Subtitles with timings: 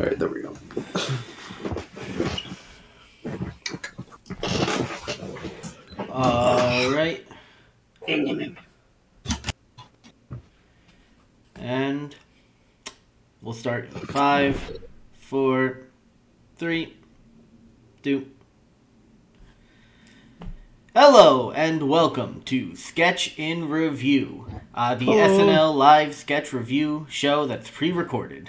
[0.00, 0.56] All right, there we go.
[6.10, 7.22] All right.
[11.56, 12.16] And
[13.42, 14.78] we'll start five,
[15.18, 15.80] four,
[16.56, 16.96] three,
[18.02, 18.26] two.
[20.96, 25.28] Hello and welcome to Sketch in Review, uh, the Hello.
[25.28, 28.48] SNL live sketch review show that's pre-recorded.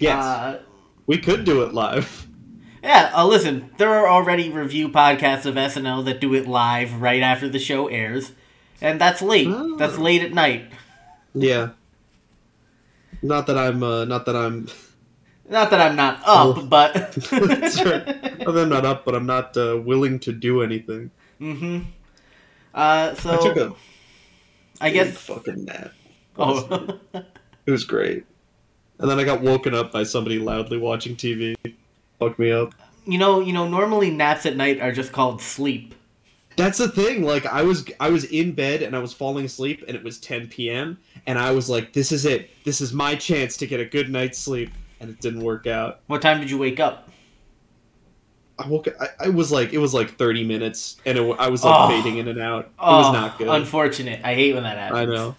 [0.00, 0.58] Yes, Uh,
[1.06, 2.26] we could do it live.
[2.82, 7.20] Yeah, uh, listen, there are already review podcasts of SNL that do it live right
[7.20, 8.32] after the show airs,
[8.80, 9.48] and that's late.
[9.50, 9.76] Oh.
[9.76, 10.64] That's late at night.
[11.34, 11.72] Yeah.
[13.20, 13.82] Not that I'm.
[13.82, 14.66] Uh, not that I'm.
[15.50, 16.66] Not that I'm not up, Oh.
[16.66, 16.94] but.
[17.30, 18.46] That's right.
[18.48, 21.10] I'm not up, but I'm not uh, willing to do anything.
[21.40, 21.80] mm-hmm.
[22.72, 23.74] Uh, so I took a
[24.80, 25.16] I big guess.
[25.18, 25.90] fucking nap.
[26.38, 26.98] Oh,
[27.66, 28.24] It was great.
[29.00, 31.56] And then I got woken up by somebody loudly watching TV.
[32.18, 32.74] Fucked me up.
[33.06, 33.66] you know, you know.
[33.66, 35.94] Normally, naps at night are just called sleep.
[36.56, 37.22] That's the thing.
[37.24, 40.18] Like I was, I was in bed and I was falling asleep, and it was
[40.18, 40.98] 10 p.m.
[41.26, 42.50] And I was like, "This is it.
[42.64, 44.70] This is my chance to get a good night's sleep."
[45.00, 46.00] And it didn't work out.
[46.06, 47.08] What time did you wake up?
[48.58, 48.88] I woke.
[49.00, 51.88] I, I was like, it was like 30 minutes, and it, I was like Oh.
[51.88, 52.66] fading in and out.
[52.66, 53.48] It Oh, was not good.
[53.48, 54.20] Unfortunate.
[54.22, 54.98] I hate when that happens.
[55.00, 55.36] I know.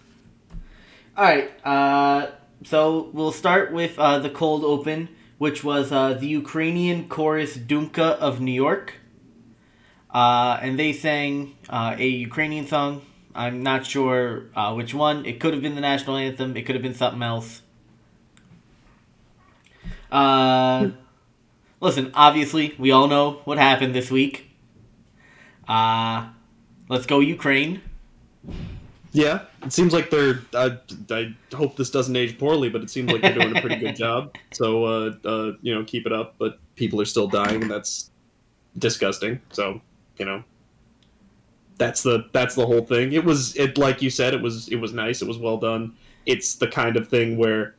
[1.16, 1.52] All right.
[1.64, 2.32] Uh,
[2.64, 8.18] so we'll start with uh, the cold open, which was uh, the Ukrainian chorus Dumka
[8.20, 8.96] of New York.
[10.14, 13.02] Uh, and they sang uh, a Ukrainian song.
[13.34, 15.26] I'm not sure uh, which one.
[15.26, 16.56] It could have been the national anthem.
[16.56, 17.62] It could have been something else.
[20.12, 20.90] Uh,
[21.80, 24.52] listen, obviously, we all know what happened this week.
[25.68, 27.82] Let's go Ukraine.
[29.14, 30.42] Yeah, it seems like they're.
[30.54, 30.78] I,
[31.10, 33.96] I hope this doesn't age poorly, but it seems like they're doing a pretty good
[33.98, 34.36] job.
[34.54, 36.36] So, uh, uh, you know, keep it up.
[36.38, 38.10] But people are still dying, and that's
[38.78, 39.42] disgusting.
[39.52, 39.82] So,
[40.18, 40.44] you know,
[41.78, 43.12] that's the that's the whole thing.
[43.12, 44.34] It was it like you said.
[44.34, 45.22] It was it was nice.
[45.22, 45.96] It was well done.
[46.26, 47.76] It's the kind of thing where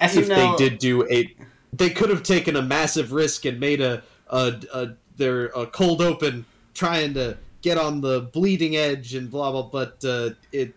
[0.00, 1.34] if they did do a,
[1.72, 6.00] they could have taken a massive risk and made a a, a their a cold
[6.00, 9.62] open trying to get on the bleeding edge and blah blah.
[9.62, 10.74] But uh, it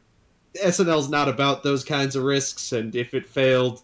[0.56, 3.82] SNL's not about those kinds of risks, and if it failed,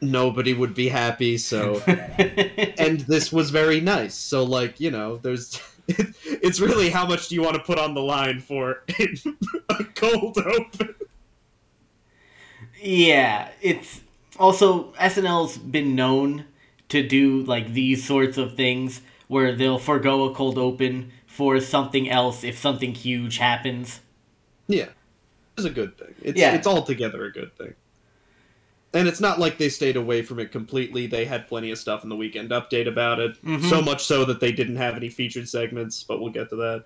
[0.00, 1.38] nobody would be happy.
[1.38, 4.14] So, and this was very nice.
[4.14, 5.60] So, like you know, there's.
[6.40, 8.84] It's really how much do you want to put on the line for
[9.70, 10.94] a cold open?
[12.80, 14.02] Yeah, it's
[14.38, 16.44] also SNL's been known
[16.90, 22.10] to do like these sorts of things where they'll forego a cold open for something
[22.10, 24.00] else if something huge happens.
[24.66, 24.88] Yeah,
[25.56, 26.12] it's a good thing.
[26.20, 26.52] It's Yeah.
[26.56, 27.74] it's altogether a good thing.
[28.92, 31.06] And it's not like they stayed away from it completely.
[31.06, 33.40] They had plenty of stuff in the weekend update about it.
[33.44, 33.70] Mhm.
[33.70, 36.84] So much so that they didn't have any featured segments, but we'll get to that.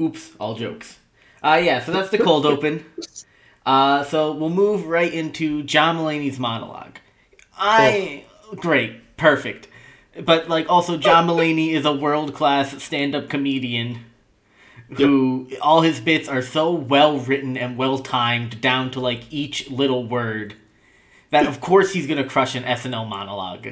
[0.00, 0.98] Oops, all jokes.
[1.42, 2.84] Uh yeah, so that's the cold open.
[3.66, 6.98] Uh so we'll move right into John Mulaney's monologue.
[7.58, 8.24] I
[8.54, 9.66] great, perfect.
[10.18, 14.00] But like also John Mulaney is a world-class stand-up comedian
[14.96, 19.70] who all his bits are so well written and well timed down to like each
[19.70, 20.54] little word
[21.30, 23.68] that of course he's gonna crush an SNL monologue.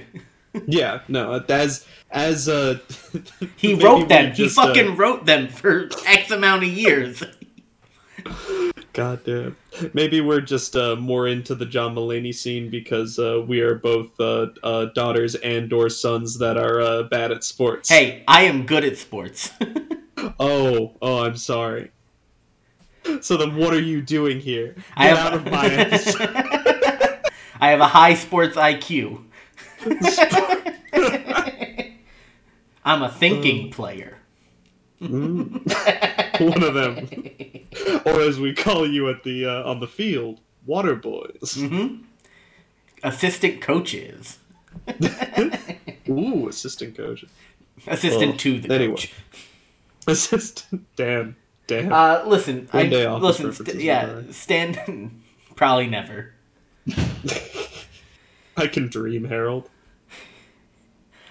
[0.66, 2.78] Yeah, no, as as uh
[3.56, 4.32] He wrote them.
[4.32, 7.22] He just, uh, fucking wrote them for X amount of years.
[8.98, 9.56] God damn.
[9.94, 14.18] Maybe we're just uh, more into the John Mulaney scene because uh, we are both
[14.18, 17.88] uh, uh, daughters and or sons that are uh, bad at sports.
[17.88, 19.50] Hey, I am good at sports.
[20.40, 21.92] Oh, oh, I'm sorry.
[23.20, 24.72] So then, what are you doing here?
[24.72, 26.28] Get I have out of my episode.
[27.60, 29.22] I have a high sports IQ.
[32.84, 34.18] I'm a thinking player.
[35.00, 36.04] Mm.
[36.44, 37.08] One of them,
[38.04, 41.54] or as we call you at the uh, on the field, water boys.
[41.56, 41.96] hmm
[43.02, 44.38] Assistant coaches.
[46.08, 47.24] Ooh, assistant coach.
[47.86, 48.90] Assistant Well, to the anyway.
[48.94, 49.12] coach.
[50.06, 50.84] Assistant.
[50.96, 51.36] Damn.
[51.66, 51.92] Damn.
[51.92, 53.52] Uh, listen, One I listen.
[53.52, 55.20] St- yeah, stand.
[55.54, 56.32] Probably never.
[58.56, 59.68] I can dream, Harold.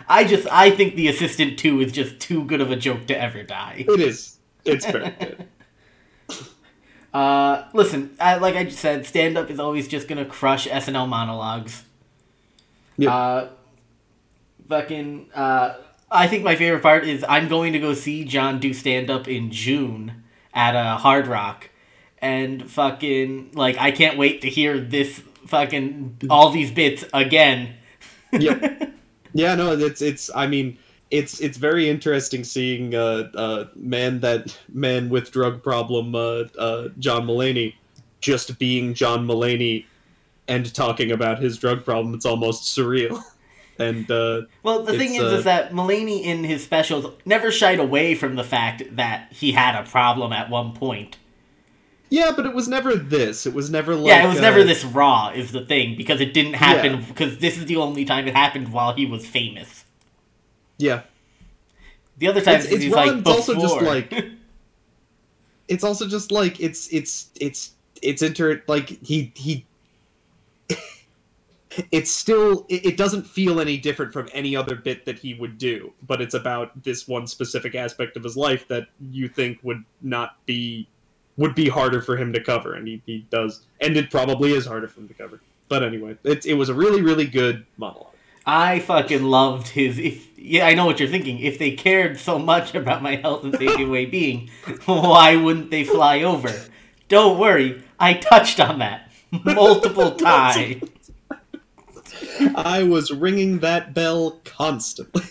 [0.08, 3.20] I just I think the assistant two is just too good of a joke to
[3.20, 3.86] ever die.
[3.88, 4.37] It is.
[4.68, 5.48] It's very good.
[7.14, 11.08] Uh, listen, I, like I just said, stand up is always just gonna crush SNL
[11.08, 11.84] monologues.
[12.98, 13.16] Yeah.
[13.16, 13.50] Uh,
[14.69, 15.30] fucking.
[15.34, 15.75] Uh,
[16.12, 19.28] I think my favorite part is I'm going to go see John do stand up
[19.28, 20.24] in June
[20.54, 21.69] at a Hard Rock,
[22.19, 27.75] and fucking like I can't wait to hear this fucking all these bits again.
[28.31, 28.94] yep.
[29.34, 30.31] Yeah, no, it's it's.
[30.34, 36.15] I mean, it's it's very interesting seeing uh, uh man that man with drug problem
[36.15, 37.75] uh, uh John Mulaney
[38.19, 39.86] just being John Mulaney
[40.48, 42.13] and talking about his drug problem.
[42.13, 43.21] It's almost surreal.
[43.80, 47.80] And uh, well, the thing is, uh, is that Mulaney in his specials never shied
[47.80, 51.18] away from the fact that he had a problem at one point.
[52.09, 53.45] Yeah, but it was never this.
[53.45, 55.30] It was never like yeah, it was uh, never this raw.
[55.30, 57.39] Is the thing because it didn't happen because yeah.
[57.39, 59.86] this is the only time it happened while he was famous.
[60.78, 61.02] Yeah.
[62.18, 63.34] The other times it's, it's he's like before.
[63.34, 64.14] also just like
[65.68, 67.72] it's also just like it's it's it's
[68.02, 69.66] it's inter like he he
[71.92, 75.58] it's still it, it doesn't feel any different from any other bit that he would
[75.58, 79.84] do but it's about this one specific aspect of his life that you think would
[80.02, 80.88] not be
[81.38, 84.66] would be harder for him to cover and he, he does and it probably is
[84.66, 85.40] harder for him to cover
[85.70, 88.14] but anyway it, it was a really really good monologue
[88.48, 92.40] i fucking loved his if yeah i know what you're thinking if they cared so
[92.40, 94.50] much about my health and safety way being
[94.86, 96.50] why wouldn't they fly over
[97.08, 99.12] don't worry i touched on that
[99.46, 100.82] multiple times
[102.56, 105.24] I was ringing that bell constantly.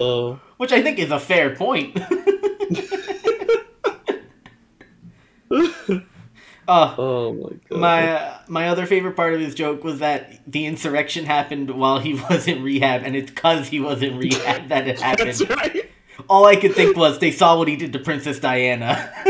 [0.00, 1.98] Uh, Which I think is a fair point.
[6.68, 7.80] Uh, oh my god!
[7.80, 11.98] My uh, my other favorite part of his joke was that the insurrection happened while
[11.98, 15.28] he was in rehab, and it's because he was in rehab that it happened.
[15.30, 15.90] That's right.
[16.28, 19.12] All I could think was they saw what he did to Princess Diana.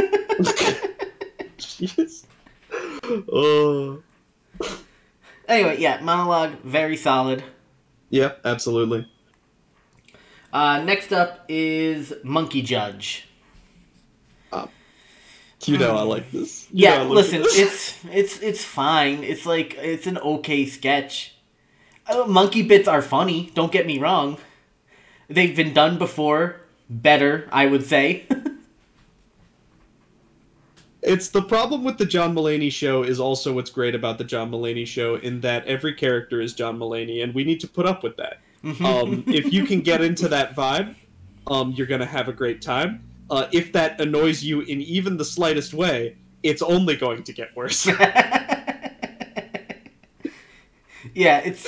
[1.58, 2.26] Jeez.
[3.31, 4.02] Oh.
[5.49, 7.43] Anyway, yeah, monologue very solid.
[8.11, 9.08] Yeah, absolutely.
[10.52, 13.26] Uh, next up is Monkey Judge.
[15.69, 16.69] You know I like this.
[16.70, 17.59] You yeah, listen, this.
[17.59, 19.23] it's it's it's fine.
[19.23, 21.35] It's like it's an okay sketch.
[22.06, 23.50] Uh, monkey bits are funny.
[23.55, 24.38] Don't get me wrong.
[25.29, 26.61] They've been done before.
[26.91, 28.26] Better, I would say.
[31.03, 34.50] it's the problem with the John Mulaney show is also what's great about the John
[34.50, 38.03] Mulaney show in that every character is John Mulaney, and we need to put up
[38.03, 38.41] with that.
[38.65, 38.87] Mm-hmm.
[38.87, 40.94] um, if you can get into that vibe,
[41.47, 43.03] um, you're gonna have a great time.
[43.32, 47.56] Uh, if that annoys you in even the slightest way, it's only going to get
[47.56, 47.87] worse.
[51.14, 51.67] yeah, it's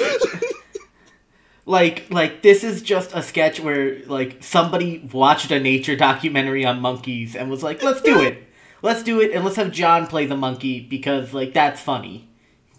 [1.64, 6.80] like like this is just a sketch where like somebody watched a nature documentary on
[6.80, 8.44] monkeys and was like, "Let's do it."
[8.84, 12.28] let's do it and let's have John play the monkey because like that's funny.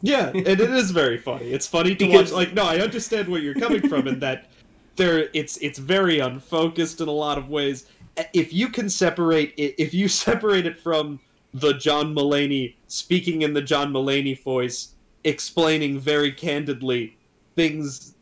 [0.02, 1.52] Yeah, and it is very funny.
[1.52, 2.32] It's funny to because...
[2.32, 2.48] watch.
[2.48, 4.52] Like, no, I understand where you're coming from in that
[4.96, 7.88] there it's it's very unfocused in a lot of ways.
[8.34, 11.20] If you can separate it, if you separate it from
[11.54, 17.18] the John Mulaney speaking in the John Mulaney voice, explaining very candidly
[17.56, 18.16] things,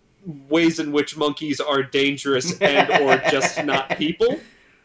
[0.47, 4.39] ways in which monkeys are dangerous and or just not people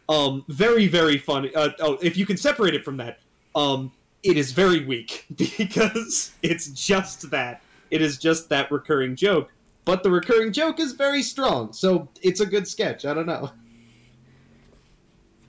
[0.09, 1.53] um, very very funny.
[1.53, 3.19] Uh, oh, if you can separate it from that,
[3.55, 3.91] um,
[4.23, 7.61] it is very weak because it's just that.
[7.91, 9.51] It is just that recurring joke,
[9.85, 11.73] but the recurring joke is very strong.
[11.73, 13.05] So it's a good sketch.
[13.05, 13.51] I don't know.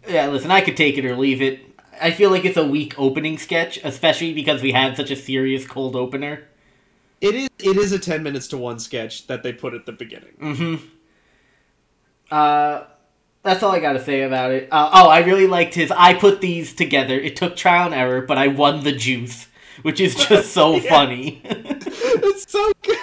[0.09, 1.61] Yeah, listen, I could take it or leave it.
[2.01, 5.67] I feel like it's a weak opening sketch, especially because we had such a serious
[5.67, 6.45] cold opener.
[7.21, 7.49] It is.
[7.59, 10.33] It is a ten minutes to one sketch that they put at the beginning.
[10.41, 10.87] Mm-hmm.
[12.31, 12.85] Uh,
[13.43, 14.69] that's all I gotta say about it.
[14.71, 15.91] Uh, oh, I really liked his.
[15.91, 17.19] I put these together.
[17.19, 19.49] It took trial and error, but I won the juice,
[19.83, 21.43] which is just so funny.
[21.45, 22.99] it's so good.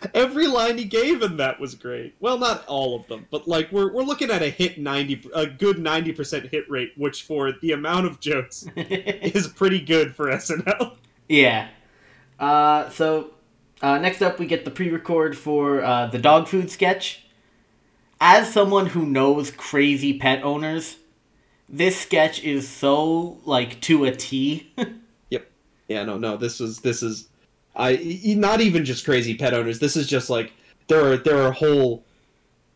[0.14, 2.14] Every line he gave in that was great.
[2.20, 5.46] Well, not all of them, but like we're we're looking at a hit ninety, a
[5.46, 10.26] good ninety percent hit rate, which for the amount of jokes is pretty good for
[10.26, 10.96] SNL.
[11.28, 11.68] Yeah.
[12.38, 13.30] Uh, so
[13.82, 17.24] uh, next up, we get the pre-record for uh, the dog food sketch
[18.20, 20.96] as someone who knows crazy pet owners,
[21.68, 24.72] this sketch is so like to a T.
[25.30, 25.50] yep.
[25.86, 26.04] Yeah.
[26.04, 26.18] No.
[26.18, 26.36] No.
[26.36, 27.28] This is this is,
[27.78, 29.78] I not even just crazy pet owners.
[29.78, 30.52] This is just like
[30.88, 32.04] there are there are whole,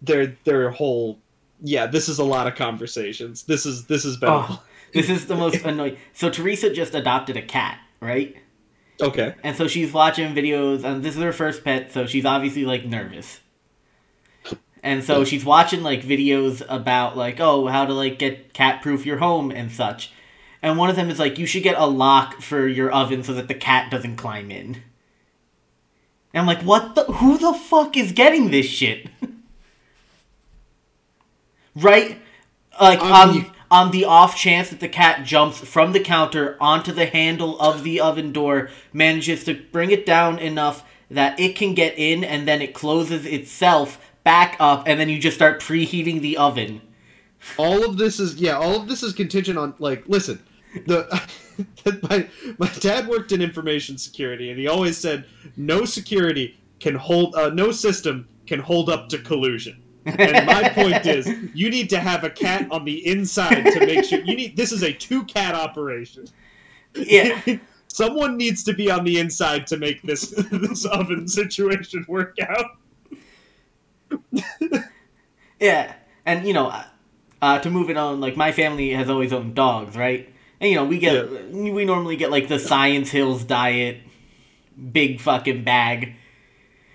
[0.00, 1.18] there there are whole.
[1.61, 1.87] Yeah.
[1.87, 3.44] This is a lot of conversations.
[3.44, 4.47] This is this is better.
[4.49, 4.62] Oh,
[4.94, 5.97] this is the most annoying.
[6.12, 8.37] So Teresa just adopted a cat, right?
[9.00, 9.35] Okay.
[9.42, 12.85] And so she's watching videos, and this is her first pet, so she's obviously like
[12.85, 13.40] nervous.
[14.85, 19.06] And so she's watching like videos about like oh how to like get cat proof
[19.06, 20.12] your home and such.
[20.61, 23.32] And one of them is like you should get a lock for your oven so
[23.35, 24.82] that the cat doesn't climb in.
[26.33, 29.09] And I'm like, what the who the fuck is getting this shit?
[31.75, 32.19] right?
[32.81, 37.07] Like on on the off chance that the cat jumps from the counter onto the
[37.07, 41.99] handle of the oven door, manages to bring it down enough that it can get
[41.99, 46.37] in, and then it closes itself back up, and then you just start preheating the
[46.37, 46.81] oven.
[47.59, 50.41] all of this is yeah all of this is contingent on like listen
[50.87, 51.07] the
[52.11, 52.28] my
[52.59, 55.25] my dad worked in information security and he always said
[55.56, 61.06] no security can hold uh, no system can hold up to collusion and my point
[61.06, 64.56] is you need to have a cat on the inside to make sure you need
[64.56, 66.25] this is a two cat operation
[66.94, 67.40] Yeah.
[67.88, 72.66] someone needs to be on the inside to make this this oven situation work out
[75.61, 75.94] Yeah,
[76.26, 76.85] and you know, uh,
[77.40, 80.32] uh, to move it on, like my family has always owned dogs, right?
[80.62, 83.99] And you know, we get we normally get like the Science Hills diet,
[84.92, 86.14] big fucking bag.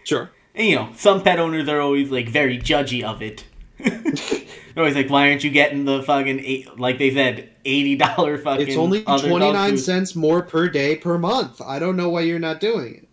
[0.05, 3.43] sure And you know, some pet owners are always like very judgy of it.
[3.77, 8.37] They're always like, "Why aren't you getting the fucking eight, like they said, eighty dollar
[8.37, 12.39] fucking?" it's only 29 cents more per day per month i don't know why you're
[12.39, 13.07] not doing it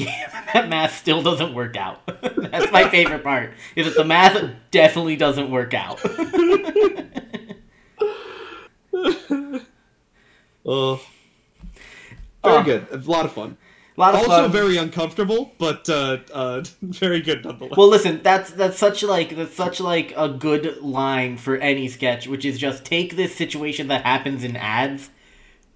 [0.00, 2.00] Yeah, that math still doesn't work out.
[2.22, 3.52] That's my favorite part.
[3.76, 6.00] Is that the math definitely doesn't work out.
[10.66, 11.00] Oh,
[12.42, 12.62] very Oh.
[12.62, 12.86] good.
[12.90, 13.56] A lot of fun.
[13.96, 14.52] A lot of Also fun.
[14.52, 17.76] very uncomfortable, but uh, uh, very good nonetheless.
[17.76, 22.26] Well, listen, that's that's such like that's such like a good line for any sketch,
[22.26, 25.10] which is just take this situation that happens in ads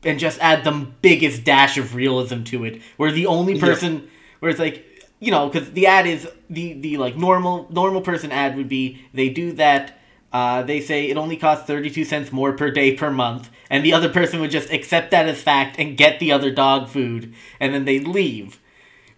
[0.04, 0.72] and just add the
[1.02, 3.60] biggest dash of realism to it, where the only Yeah.
[3.60, 4.08] person
[4.40, 4.84] where it's like
[5.20, 9.02] you know because the ad is the the like normal normal person ad would be
[9.12, 9.97] they do that.
[10.32, 13.94] Uh, they say it only costs 32 cents more per day per month, and the
[13.94, 17.72] other person would just accept that as fact and get the other dog food, and
[17.74, 18.60] then they leave.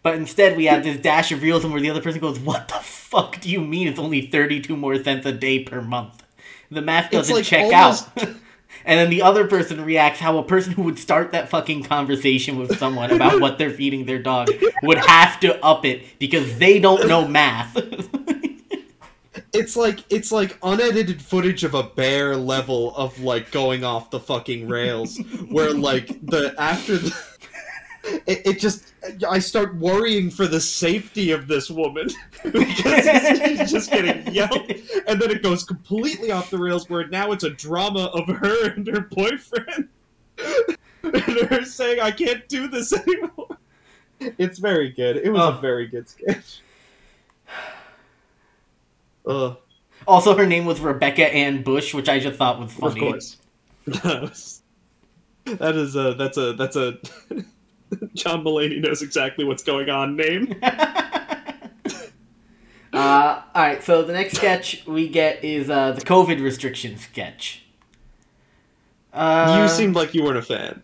[0.02, 2.74] But instead, we have this dash of realism where the other person goes, "What the
[2.74, 3.88] fuck do you mean?
[3.88, 6.22] It's only thirty-two more cents a day per month.
[6.70, 8.28] The math doesn't like check almost- out."
[8.84, 12.56] and then the other person reacts how a person who would start that fucking conversation
[12.56, 14.48] with someone about what they're feeding their dog
[14.82, 17.76] would have to up it because they don't know math.
[19.52, 24.20] it's like it's like unedited footage of a bear level of like going off the
[24.20, 25.18] fucking rails,
[25.50, 27.16] where like the after the.
[28.26, 28.94] It, it just
[29.28, 32.08] I start worrying for the safety of this woman
[32.42, 34.70] because she's just getting yelled,
[35.06, 38.70] and then it goes completely off the rails where now it's a drama of her
[38.70, 39.88] and her boyfriend,
[41.02, 43.58] and her saying I can't do this anymore.
[44.18, 45.18] It's very good.
[45.18, 46.60] It was a very good sketch.
[49.26, 49.54] Uh,
[50.06, 53.00] also, her name was Rebecca Ann Bush, which I just thought was funny.
[53.00, 54.62] of course.
[55.44, 56.98] that is a that's a that's a
[58.14, 60.54] John Mulaney knows exactly what's going on name.
[62.92, 67.64] Uh, all right, so the next sketch we get is uh, the COVID restriction sketch.
[69.12, 70.82] Uh, you seemed like you weren't a fan.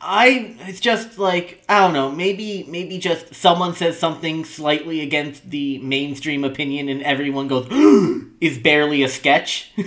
[0.00, 5.50] I it's just like I don't know, maybe maybe just someone says something slightly against
[5.50, 7.66] the mainstream opinion and everyone goes
[8.40, 9.72] is barely a sketch.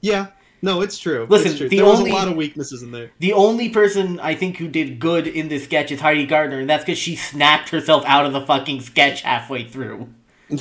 [0.00, 0.26] Yeah,
[0.60, 1.26] no, it's true.
[1.30, 1.68] Listen, it's true.
[1.70, 3.10] the there was only- a lot of weaknesses in there.
[3.20, 6.68] the only person I think who did good in this sketch is Heidi Gardner, and
[6.68, 10.10] that's because she snapped herself out of the fucking sketch halfway through.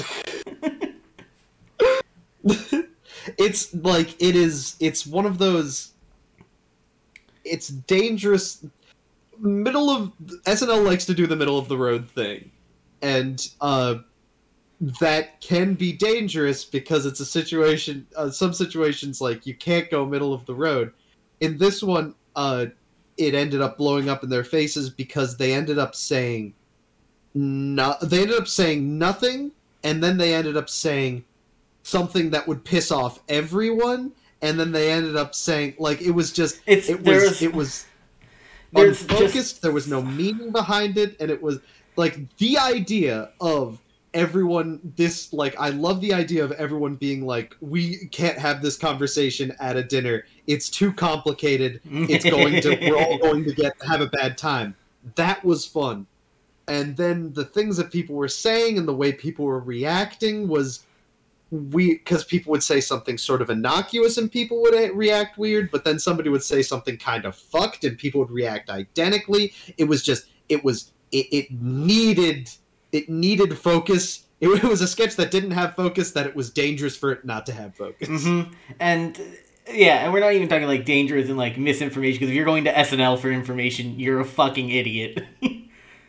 [3.38, 4.76] It's like it is.
[4.80, 5.92] It's one of those.
[7.46, 8.66] It's dangerous.
[9.44, 10.12] Middle of
[10.46, 12.50] SNL likes to do the middle of the road thing,
[13.02, 13.96] and uh,
[15.00, 18.08] that can be dangerous because it's a situation.
[18.16, 20.94] Uh, some situations like you can't go middle of the road.
[21.42, 22.68] In this one, uh,
[23.18, 26.54] it ended up blowing up in their faces because they ended up saying,
[27.34, 29.52] no, they ended up saying nothing,
[29.84, 31.26] and then they ended up saying
[31.84, 36.32] something that would piss off everyone and then they ended up saying like it was
[36.32, 37.86] just It's- it was it was
[38.74, 41.60] there's unfocused just- there was no meaning behind it and it was
[41.96, 43.80] like the idea of
[44.14, 48.78] everyone this like i love the idea of everyone being like we can't have this
[48.78, 50.26] conversation at a dinner.
[50.46, 51.82] It's too complicated.
[51.90, 54.76] It's going to we're all going to get have a bad time.
[55.16, 56.06] That was fun.
[56.68, 60.84] And then the things that people were saying and the way people were reacting was
[61.54, 65.70] we because people would say something sort of innocuous and people would uh, react weird
[65.70, 69.54] but then somebody would say something kind of fucked and people would react identically.
[69.78, 72.50] It was just it was it, it needed
[72.92, 74.26] it needed focus.
[74.42, 77.24] It, it was a sketch that didn't have focus that it was dangerous for it
[77.24, 78.24] not to have focus.
[78.24, 78.44] Hmm
[78.80, 79.20] And
[79.72, 82.64] yeah, and we're not even talking like dangerous and like misinformation because if you're going
[82.64, 85.24] to SNL for information, you're a fucking idiot.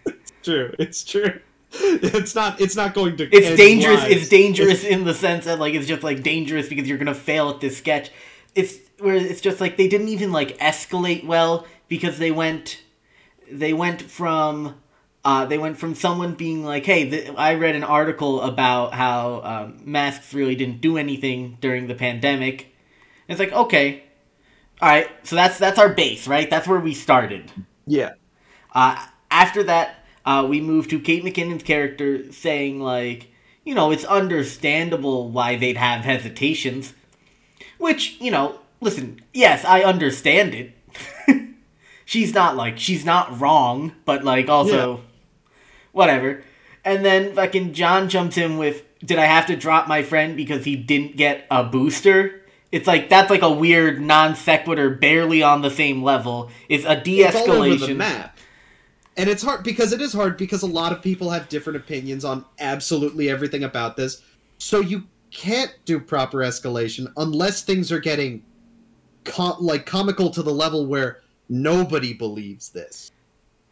[0.07, 1.41] it's true it's true
[2.03, 4.01] it's not it's not going to it's end dangerous.
[4.01, 4.15] lives.
[4.15, 7.51] It's dangerous in the sense that like it's just like dangerous because you're gonna fail
[7.51, 8.11] at this sketch.
[8.55, 12.81] It's where it's just like they didn't even like escalate well because they went
[13.51, 14.77] they went from
[15.25, 19.41] uh, they went from someone being like, "Hey, th- I read an article about how
[19.43, 22.75] um, masks really didn't do anything during the pandemic."
[23.27, 24.05] And it's like, okay,
[24.83, 26.51] all right, so that's that's our base, right?
[26.51, 27.51] That's where we started.
[27.87, 28.13] Yeah.
[28.75, 33.29] Uh, after that, uh, we move to Kate McKinnon's character saying like,
[33.65, 36.95] you know, it's understandable why they'd have hesitations,
[37.79, 40.73] which you know, listen, yes, I understand it.
[42.05, 45.03] she's not like she's not wrong, but like also, Yeah.
[45.93, 46.43] whatever.
[46.85, 50.65] And then fucking John jumps in with, "Did I have to drop my friend because
[50.65, 55.63] he didn't get a booster?" It's like that's like a weird non sequitur, barely on
[55.63, 56.51] the same level.
[56.69, 57.97] It's a It's all over the de-escalation.
[57.97, 58.34] map.
[59.17, 62.25] And it's hard because it is hard because a lot of people have different opinions
[62.25, 64.23] on absolutely everything about this.
[64.59, 68.45] So you can't do proper escalation unless things are getting
[69.25, 73.11] com- like comical to the level where nobody believes this.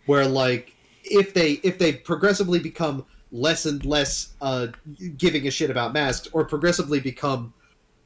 [0.07, 4.69] Where like if they if they progressively become less and less uh,
[5.17, 7.53] giving a shit about masks or progressively become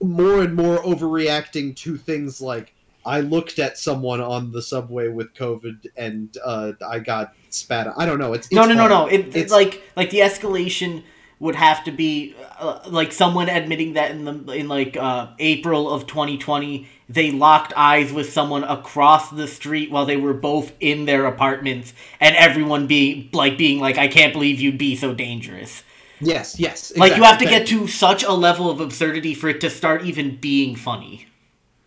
[0.03, 2.75] more and more overreacting to things like
[3.07, 7.87] I looked at someone on the subway with COVID and uh, I got spat.
[7.97, 8.33] I don't know.
[8.33, 9.07] It's, it's no, no, no, no.
[9.07, 11.05] It, it's It's- like like the escalation
[11.39, 15.91] would have to be uh, like someone admitting that in the in like uh, April
[15.91, 21.05] of 2020 they locked eyes with someone across the street while they were both in
[21.05, 25.85] their apartments and everyone being like being like I can't believe you'd be so dangerous.
[26.21, 26.97] Yes, yes.
[26.97, 30.03] Like you have to get to such a level of absurdity for it to start
[30.05, 31.27] even being funny.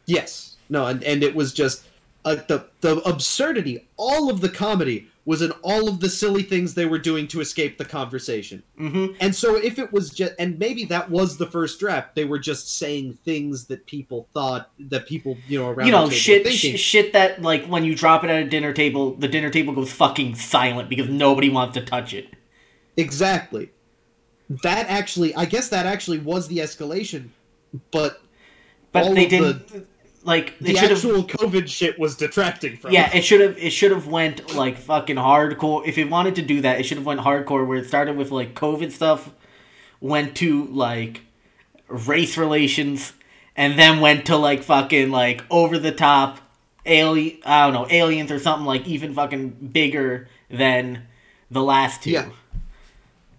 [0.06, 0.49] Yes.
[0.70, 1.86] No, and, and it was just
[2.26, 3.88] uh, the the absurdity.
[3.98, 7.40] All of the comedy was in all of the silly things they were doing to
[7.40, 8.64] escape the conversation.
[8.80, 9.16] Mhm.
[9.20, 12.40] And so if it was just, and maybe that was the first draft, they were
[12.40, 16.48] just saying things that people thought that people you know around you know the shit
[16.52, 19.74] sh- shit that like when you drop it at a dinner table the dinner table
[19.74, 22.28] goes fucking silent because nobody wants to touch it
[22.98, 23.70] Exactly.
[24.64, 27.30] That actually, I guess that actually was the escalation,
[27.92, 28.22] but
[28.92, 29.88] but they didn't
[30.24, 32.92] like the they should have actual COVID shit was detracting from.
[32.92, 33.20] yeah it.
[33.20, 36.62] it should have it should have went like fucking hardcore if it wanted to do
[36.62, 39.32] that it should have went hardcore where it started with like covid stuff
[40.02, 41.22] went to like
[41.88, 43.14] race relations
[43.56, 46.40] and then went to like fucking like over the top
[46.86, 51.04] alien i don't know aliens or something like even fucking bigger than
[51.52, 52.30] the last two Yeah.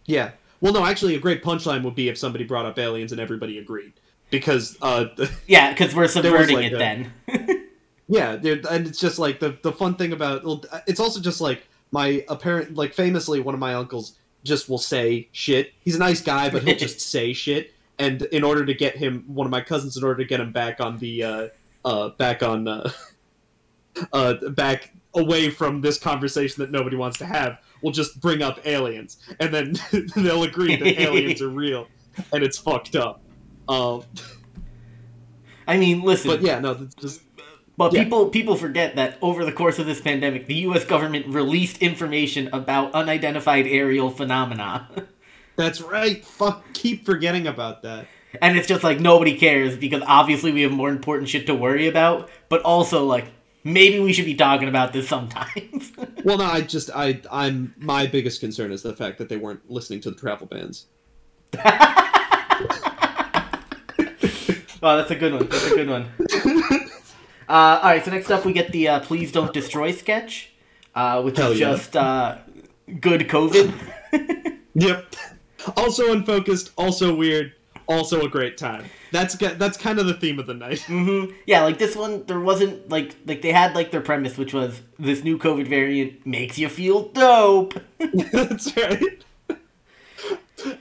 [0.06, 0.30] Yeah.
[0.60, 3.58] Well, no, actually, a great punchline would be if somebody brought up aliens and everybody
[3.58, 3.92] agreed,
[4.30, 5.06] because uh,
[5.46, 7.12] Yeah, because we're subverting like it a- then.
[8.08, 11.40] yeah, dude, and it's just like the the fun thing about well, it's also just
[11.40, 15.72] like my apparent like famously one of my uncles just will say shit.
[15.80, 17.74] He's a nice guy, but he'll just say shit.
[17.98, 20.52] And in order to get him, one of my cousins, in order to get him
[20.52, 21.48] back on the uh,
[21.84, 22.90] uh, back on uh,
[24.12, 28.58] uh, back away from this conversation that nobody wants to have, will just bring up
[28.64, 29.74] aliens, and then
[30.16, 31.88] they'll agree that aliens are real,
[32.32, 33.20] and it's fucked up.
[33.70, 34.02] Um,
[35.68, 37.22] I mean, listen, but yeah, no, just
[37.76, 38.02] but yeah.
[38.02, 40.84] people people forget that over the course of this pandemic, the U.S.
[40.84, 44.88] government released information about unidentified aerial phenomena,
[45.56, 46.24] that's right.
[46.24, 48.06] Fuck, keep forgetting about that.
[48.42, 51.86] and it's just like nobody cares because obviously we have more important shit to worry
[51.86, 52.28] about.
[52.48, 53.26] But also, like
[53.62, 55.92] maybe we should be talking about this sometimes.
[56.22, 59.70] Well, no, I just I I'm my biggest concern is the fact that they weren't
[59.70, 60.84] listening to the travel bans.
[64.82, 65.46] Oh, that's a good one.
[65.48, 66.06] That's a good one.
[67.48, 70.52] Uh, all right, so next up we get the uh, "Please Don't Destroy" sketch,
[70.94, 71.70] uh, which Hell is yeah.
[71.72, 72.38] just uh,
[73.00, 73.74] good COVID.
[74.74, 75.16] Yep.
[75.76, 77.54] Also unfocused, also weird,
[77.88, 78.84] also a great time.
[79.10, 80.80] That's that's kind of the theme of the night.
[80.86, 84.54] hmm Yeah, like this one, there wasn't like like they had like their premise, which
[84.54, 87.74] was this new COVID variant makes you feel dope.
[88.32, 89.24] that's right.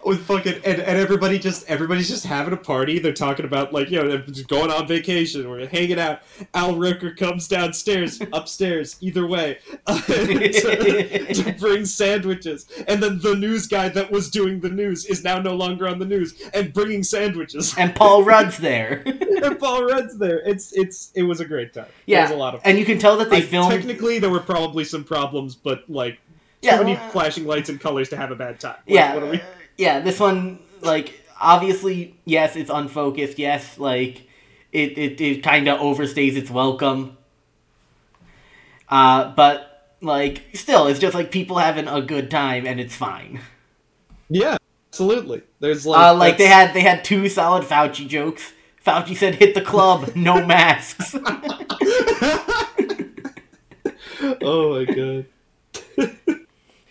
[0.05, 2.99] With fucking and, and everybody just everybody's just having a party.
[2.99, 5.49] They're talking about like you know going on vacation.
[5.49, 6.21] We're hanging out.
[6.53, 12.67] Al Roker comes downstairs, upstairs, either way, to, to bring sandwiches.
[12.87, 15.99] And then the news guy that was doing the news is now no longer on
[15.99, 17.75] the news and bringing sandwiches.
[17.77, 19.03] and Paul Rudd's there.
[19.05, 20.39] and Paul Rudd's there.
[20.39, 21.85] It's it's it was a great time.
[22.05, 22.69] yeah, it was a lot of fun.
[22.71, 23.71] and you can tell that they I- filmed.
[23.71, 26.19] Technically, there were probably some problems, but like
[26.61, 28.75] Yeah, too many flashing lights and colors to have a bad time.
[28.75, 29.41] Like, yeah, what are we?
[29.79, 29.99] Yeah.
[30.01, 33.39] This one, like, obviously, yes, it's unfocused.
[33.39, 34.27] Yes, like,
[34.71, 37.17] it it, it kind of overstays its welcome.
[38.87, 43.41] Uh, but like, still, it's just like people having a good time, and it's fine.
[44.29, 44.57] Yeah,
[44.91, 45.41] absolutely.
[45.59, 48.53] There's like Uh, like they had they had two solid Fauci jokes.
[48.85, 51.15] Fauci said, "Hit the club, no masks."
[54.41, 55.25] oh my god.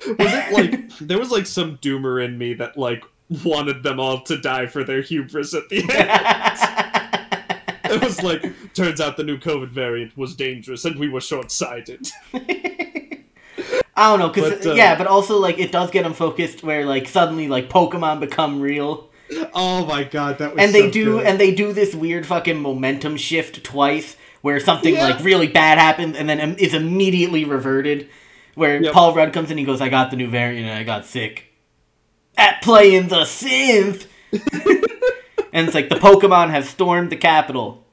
[0.09, 3.03] was it like there was like some doomer in me that like
[3.45, 5.91] wanted them all to die for their hubris at the end?
[7.93, 8.45] it was like
[8.75, 12.09] turns out the new COVID variant was dangerous and we were short sighted.
[12.35, 16.63] I don't know, because But, uh, yeah, but also like it does get them focused
[16.63, 19.09] where like suddenly like Pokemon become real,
[19.53, 21.27] Oh my god, that was and they so do good.
[21.27, 25.09] and they do this weird fucking momentum shift twice where something Yeah.
[25.09, 28.09] like really bad happens and then is immediately reverted.
[28.59, 28.93] Where Yep.
[28.93, 31.45] Paul Rudd comes in, he goes, "I got the new variant, and I got sick."
[32.37, 34.07] At playing the synth,
[35.53, 37.85] and it's like the Pokemon have stormed the capital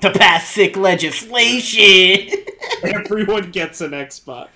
[0.00, 2.30] to pass sick legislation.
[2.84, 4.48] everyone gets an Xbox.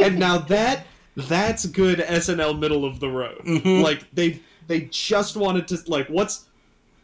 [0.00, 0.86] and now that
[1.16, 3.38] that's good SNL middle of the road.
[3.44, 3.82] Mhm.
[3.82, 6.46] Like they they just wanted to like what's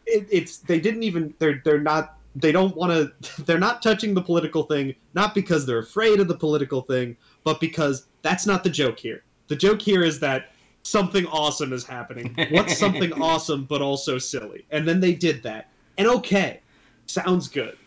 [0.05, 4.13] it, it's they didn't even they're they're not they don't want to they're not touching
[4.13, 8.63] the political thing not because they're afraid of the political thing but because that's not
[8.63, 9.23] the joke here.
[9.47, 10.51] The joke here is that
[10.83, 12.35] something awesome is happening.
[12.51, 14.65] What's something awesome but also silly?
[14.69, 15.69] And then they did that.
[15.97, 16.59] And okay,
[17.05, 17.77] sounds good.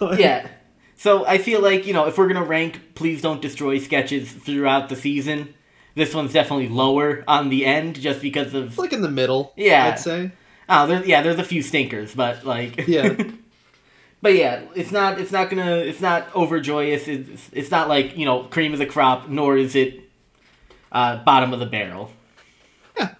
[0.16, 0.48] yeah.
[0.96, 4.88] So I feel like, you know, if we're gonna rank Please Don't Destroy sketches throughout
[4.88, 5.54] the season,
[5.94, 9.52] this one's definitely lower on the end just because of like in the middle.
[9.56, 9.88] Yeah.
[9.92, 10.32] I'd say.
[10.68, 13.16] Oh, there, yeah, there's a few stinkers, but like Yeah.
[14.22, 17.08] But yeah, it's not it's not gonna it's not overjoyous.
[17.08, 20.00] It's it's not like, you know, cream of the crop, nor is it
[20.90, 22.10] uh, bottom of the barrel.
[22.96, 23.14] Yeah.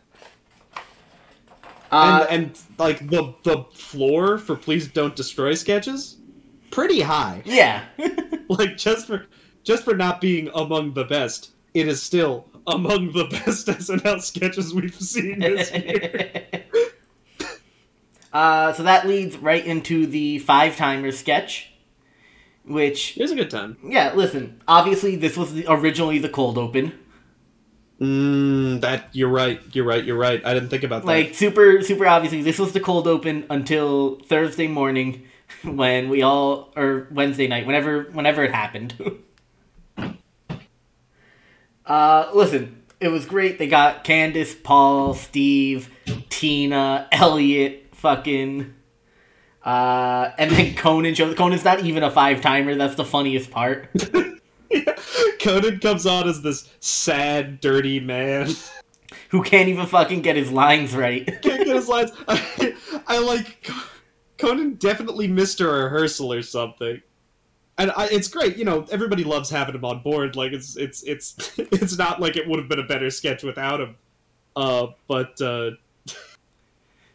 [1.93, 6.17] Uh, and, and like the the floor for please don't destroy sketches
[6.71, 7.85] pretty high yeah.
[8.49, 9.27] like just for
[9.63, 14.75] just for not being among the best it is still among the best snl sketches
[14.75, 16.43] we've seen this year
[18.35, 21.73] uh, so that leads right into the five timer sketch,
[22.67, 24.61] which it was a good time yeah, listen.
[24.69, 26.93] Obviously, this was the, originally the cold open.
[28.01, 31.81] mm, that you're right you're right you're right i didn't think about that Like super,
[31.83, 35.23] super obviously, this was the cold open until Thursday morning,
[35.63, 38.95] when we all or Wednesday night, whenever, whenever it happened.
[41.87, 43.59] uh, listen, it was great.
[43.59, 45.91] They got Candice, Paul, Steve,
[46.31, 48.75] Tina, Elliott, fucking.
[49.65, 51.35] Uh, and then Conan shows.
[51.35, 52.75] Conan's not even a five timer.
[52.75, 53.89] That's the funniest part.
[55.41, 58.51] conan comes on as this sad dirty man
[59.29, 61.27] Who can't even fucking get his lines right.
[61.43, 62.75] can't get his lines I,
[63.07, 63.69] I like
[64.39, 67.01] conan definitely missed a rehearsal or something
[67.79, 71.03] and I, it's great you know everybody loves having him on board like it's it's
[71.05, 73.97] it's it's not like it would have been a better sketch without him
[74.57, 75.73] uh but uh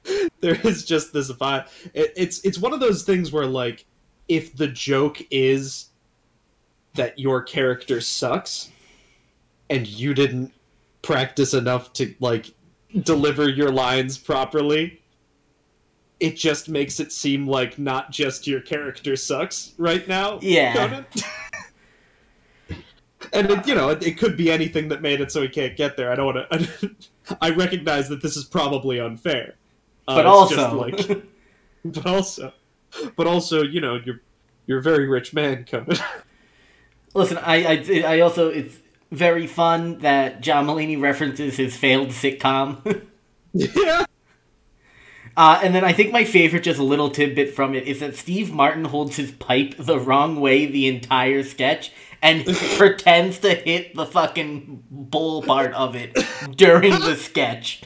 [0.41, 1.67] there is just this vibe.
[1.93, 3.85] It, it's it's one of those things where like
[4.27, 5.89] if the joke is
[6.95, 8.69] that your character sucks
[9.69, 10.51] and you didn't
[11.01, 12.51] practice enough to like
[13.03, 14.99] deliver your lines properly
[16.19, 21.03] it just makes it seem like not just your character sucks right now Yeah.
[23.33, 25.75] And it, you know it, it could be anything that made it so he can't
[25.75, 26.12] get there.
[26.12, 26.95] I don't want to
[27.41, 29.55] i recognize that this is probably unfair
[30.10, 31.08] Uh, But also, like
[31.86, 32.54] but also
[33.15, 34.22] but also you know you're
[34.65, 35.98] you're a very rich man Conan.
[37.13, 38.78] listen, I, I, I also it's
[39.12, 43.06] very fun that John Mulaney references his failed sitcom.
[43.54, 44.06] yeah
[45.38, 48.15] Uh, and then I think my favorite, just a little tidbit from it, is that
[48.17, 51.91] Steve Martin holds his pipe the wrong way the entire sketch
[52.22, 52.45] and
[52.78, 56.17] pretends to hit the fucking bull part of it
[56.58, 57.84] during the sketch.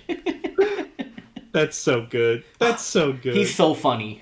[1.54, 4.22] That's so good that's so good He's so funny.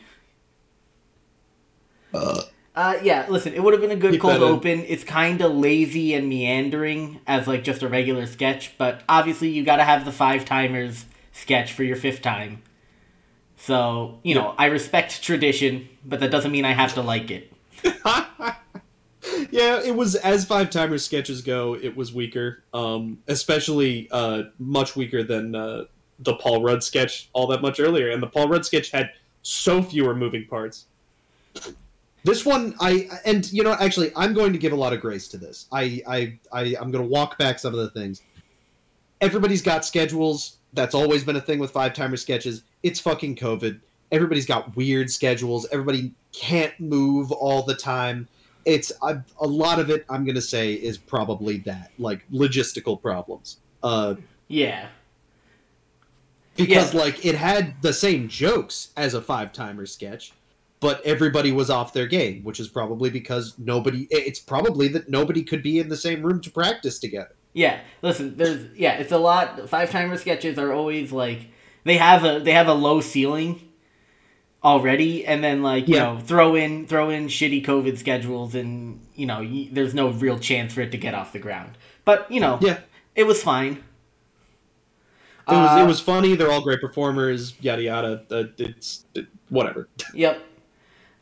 [2.13, 2.41] Uh,
[2.75, 4.43] uh yeah, listen, it would have been a good cold in.
[4.43, 4.79] open.
[4.87, 9.63] It's kind of lazy and meandering as like just a regular sketch, but obviously you
[9.63, 12.61] got to have the five timers sketch for your fifth time.
[13.55, 17.53] So you know, I respect tradition, but that doesn't mean I have to like it.
[19.51, 22.63] yeah, it was as five timer sketches go, it was weaker.
[22.73, 25.85] Um, especially uh, much weaker than uh,
[26.21, 28.09] the Paul Rudd sketch all that much earlier.
[28.09, 30.85] And the Paul Rudd sketch had so fewer moving parts.
[32.23, 35.27] This one, I and you know, actually, I'm going to give a lot of grace
[35.29, 35.65] to this.
[35.71, 38.21] I, I, I I'm going to walk back some of the things.
[39.21, 40.57] Everybody's got schedules.
[40.73, 42.63] That's always been a thing with five timer sketches.
[42.83, 43.79] It's fucking COVID.
[44.11, 45.67] Everybody's got weird schedules.
[45.71, 48.27] Everybody can't move all the time.
[48.65, 50.05] It's I, a lot of it.
[50.09, 53.57] I'm going to say is probably that, like logistical problems.
[53.81, 54.15] Uh,
[54.47, 54.87] Yeah.
[56.55, 56.99] Because Yeah.
[57.01, 60.31] like it had the same jokes as a five timer sketch,
[60.79, 64.07] but everybody was off their game, which is probably because nobody.
[64.09, 67.35] It's probably that nobody could be in the same room to practice together.
[67.53, 69.67] Yeah, listen, there's yeah, it's a lot.
[69.69, 71.47] Five timer sketches are always like
[71.83, 73.67] they have a they have a low ceiling
[74.63, 76.13] already, and then like you Yeah.
[76.13, 80.39] know throw in throw in shitty COVID schedules, and you know y- there's no real
[80.39, 81.71] chance for it to get off the ground.
[82.05, 82.79] But you know, Yeah,
[83.15, 83.83] it was fine.
[85.47, 86.35] It was Uh, it was funny.
[86.35, 87.53] They're all great performers.
[87.61, 88.25] Yada yada.
[88.29, 89.87] Uh, it's it, whatever.
[90.13, 90.41] Yep.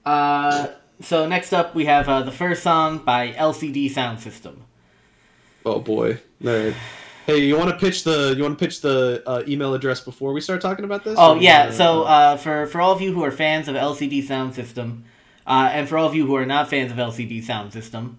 [0.05, 0.67] Uh,
[1.01, 4.55] so next up we have uh, the first song by LCD Soundsystem.
[5.65, 6.19] Oh boy.
[6.41, 6.73] Right.
[7.25, 10.33] Hey, you want to pitch the you want to pitch the uh, email address before
[10.33, 11.15] we start talking about this?
[11.17, 13.75] Oh Or, yeah, uh, so uh, for for all of you who are fans of
[13.75, 15.03] LCD Soundsystem,
[15.45, 18.15] uh, and for all of you who are not fans of LCD Soundsystem,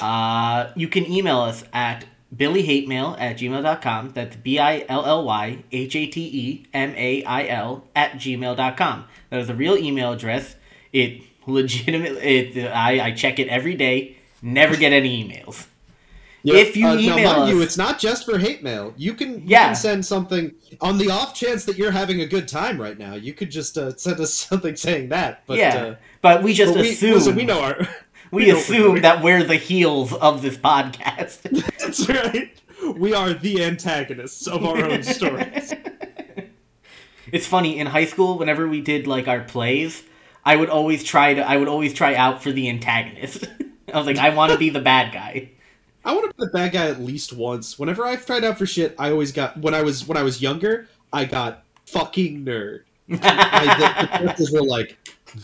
[0.00, 4.10] uh, you can email us at billyhatemail at gmail.com.
[4.10, 8.12] That's B I L L Y H A T E M A I L at
[8.12, 9.04] gmail.com.
[9.30, 10.56] That is a real email address.
[10.92, 15.66] It legitimately, it, I, I check it every day, never get any emails.
[16.42, 18.94] Yeah, If you uh, now, email mind you, it's not just for hate mail.
[18.96, 19.66] You can you Yeah.
[19.66, 23.14] can send something on the off chance that you're having a good time right now.
[23.14, 25.42] You could just uh, send us something saying that.
[25.46, 27.86] But, yeah, uh, but we just but we, assume listen, we know our.
[28.30, 31.42] We, we know what we're assume that we're the heels of this podcast.
[31.78, 32.52] That's right.
[32.96, 35.74] We are the antagonists of our own stories.
[37.32, 40.02] It's funny in high school whenever we did like our plays,
[40.44, 43.44] I would always try to I would always try out for the antagonist.
[43.92, 45.50] I was like I want to be the bad guy.
[46.04, 47.78] I want to be the bad guy at least once.
[47.78, 50.40] Whenever I've tried out for shit, I always got when I was when I was
[50.40, 50.88] younger.
[51.12, 52.82] I got fucking nerd.
[53.12, 54.96] I, the, the were like,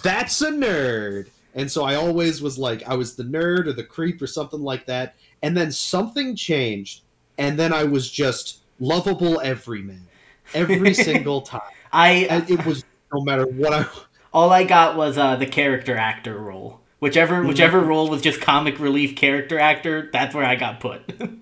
[0.03, 3.83] "That's a nerd," and so I always was like, I was the nerd or the
[3.85, 5.17] creep or something like that.
[5.43, 7.03] And then something changed,
[7.39, 10.07] and then I was just lovable everyman
[10.55, 11.61] every single time.
[11.93, 13.87] I And it was no matter what I.
[14.33, 16.81] all I got was uh, the character actor role.
[17.01, 17.49] Whichever Mm-hmm.
[17.49, 21.03] whichever role was just comic relief character actor, that's where I got put.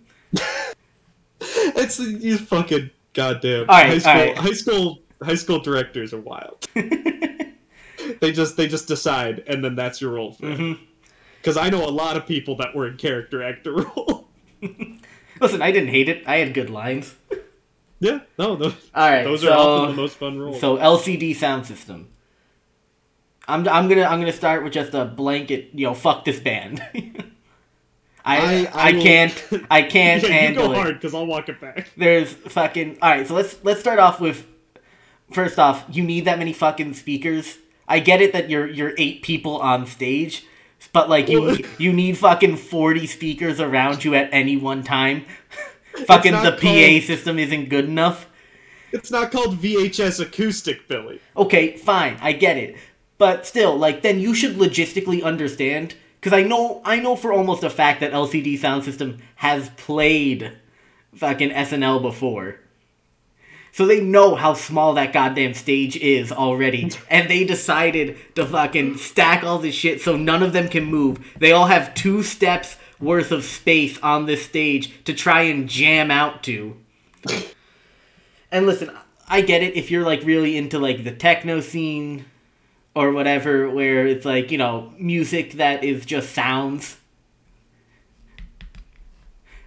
[1.77, 4.13] It's you fucking goddamn All right, high school.
[4.13, 4.39] all right.
[4.39, 4.99] High school.
[5.23, 6.67] High school directors are wild.
[8.21, 10.47] they just they just decide, and then that's your role for.
[10.47, 11.59] Because mm-hmm.
[11.59, 14.29] I know a lot of people that were in character actor role.
[15.41, 16.23] Listen, I didn't hate it.
[16.27, 17.15] I had good lines.
[18.01, 20.61] yeah, no, those, All right, those so, are often the most fun roles.
[20.61, 22.07] So LCD Soundsystem.
[23.47, 26.83] I'm, I'm gonna I'm gonna start with just a blanket you know fuck this band.
[28.25, 31.61] I I, I- I can't I can't yeah, you go hard because I'll walk it
[31.61, 31.91] back.
[31.97, 33.27] There's fucking all right.
[33.27, 34.47] So let's let's start off with
[35.33, 35.85] first off.
[35.91, 37.59] You need that many fucking speakers.
[37.89, 40.45] I get it that you're you're eight people on stage,
[40.93, 45.25] but like you you need fucking forty speakers around you at any one time.
[46.07, 48.29] fucking the PA system isn't good enough.
[48.93, 51.21] It's not called VHS acoustic, Billy.
[51.37, 52.77] Okay, fine, I get it.
[53.19, 57.63] But still, like then you should logistically understand cuz I know I know for almost
[57.63, 60.53] a fact that LCD Soundsystem has played
[61.15, 62.61] fucking SNL before.
[63.75, 68.99] So they know how small that goddamn stage is already and they decided to fucking
[68.99, 71.19] stack all this shit so none of them can move.
[71.37, 76.13] They all have two steps worth of space on this stage to try and jam
[76.13, 76.77] out to.
[78.53, 78.93] And listen,
[79.27, 82.27] I get it if you're like really into like the techno scene
[82.95, 86.99] or whatever, where it's like, you know, music that is just sounds.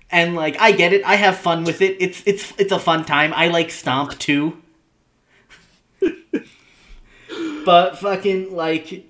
[0.09, 1.97] And like I get it, I have fun with it.
[1.99, 3.33] It's it's it's a fun time.
[3.33, 4.61] I like Stomp too.
[7.65, 9.05] but fucking like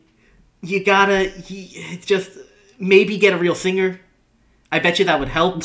[0.61, 1.31] you gotta
[2.05, 2.31] just
[2.79, 3.99] maybe get a real singer.
[4.71, 5.63] I bet you that would help.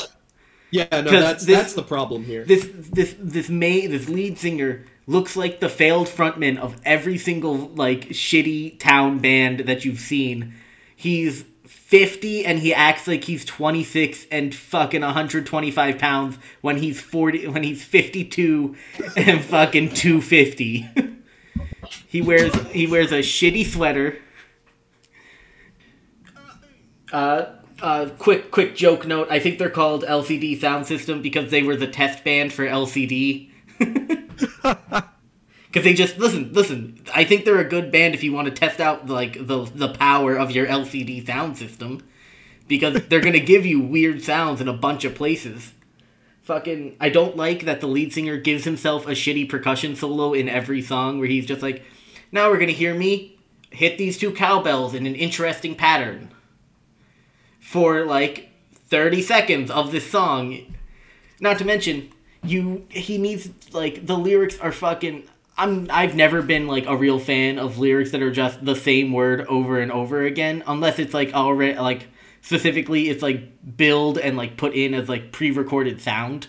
[0.70, 2.44] Yeah, no, that's this- that's the problem here.
[2.44, 7.56] this this this May this lead singer looks like the failed frontman of every single
[7.56, 10.54] like shitty town band that you've seen.
[10.94, 11.44] He's
[11.92, 17.62] 50 and he acts like he's 26 and fucking 125 pounds when he's 40 when
[17.62, 18.74] he's 52
[19.14, 20.88] and fucking 250.
[22.08, 24.16] he wears he wears a shitty sweater.
[27.12, 29.26] Uh uh, quick, quick joke note.
[29.28, 33.50] I think they're called LCD Soundsystem because they were the test band for LCD.
[35.72, 37.02] Because they just listen, listen.
[37.14, 39.88] I think they're a good band if you want to test out like the the
[39.88, 42.02] power of your LCD sound system,
[42.68, 45.72] because they're gonna give you weird sounds in a bunch of places.
[46.42, 50.48] Fucking, I don't like that the lead singer gives himself a shitty percussion solo in
[50.48, 51.82] every song where he's just like,
[52.30, 53.38] "Now we're gonna hear me
[53.70, 56.32] hit these two cowbells in an interesting pattern."
[57.62, 58.50] for like
[58.88, 60.74] 30 seconds of this song.
[61.40, 62.10] Not to mention,
[62.44, 65.22] you he needs like the lyrics are fucking
[65.56, 69.12] I'm I've never been like a real fan of lyrics that are just the same
[69.12, 72.08] word over and over again unless it's like already like
[72.40, 76.48] specifically it's like build and like put in as like pre-recorded sound.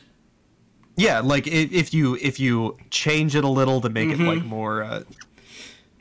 [0.96, 4.26] Yeah, like if, if you if you change it a little to make Mm-hmm.
[4.26, 5.04] it like more uh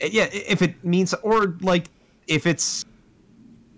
[0.01, 1.85] yeah, if it means or like
[2.27, 2.85] if it's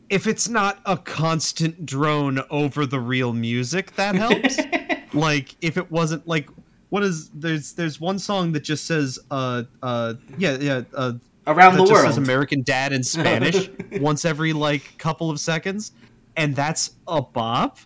[0.10, 4.60] if it's not a constant drone over the real music, that helps.
[5.14, 6.48] like if it wasn't like
[6.89, 11.13] what is there's there's one song that just says uh uh yeah yeah uh
[11.48, 12.06] Around the just world.
[12.08, 13.69] says American Dad in Spanish
[14.02, 15.91] once every like couple of seconds,
[16.36, 17.78] and that's a bop.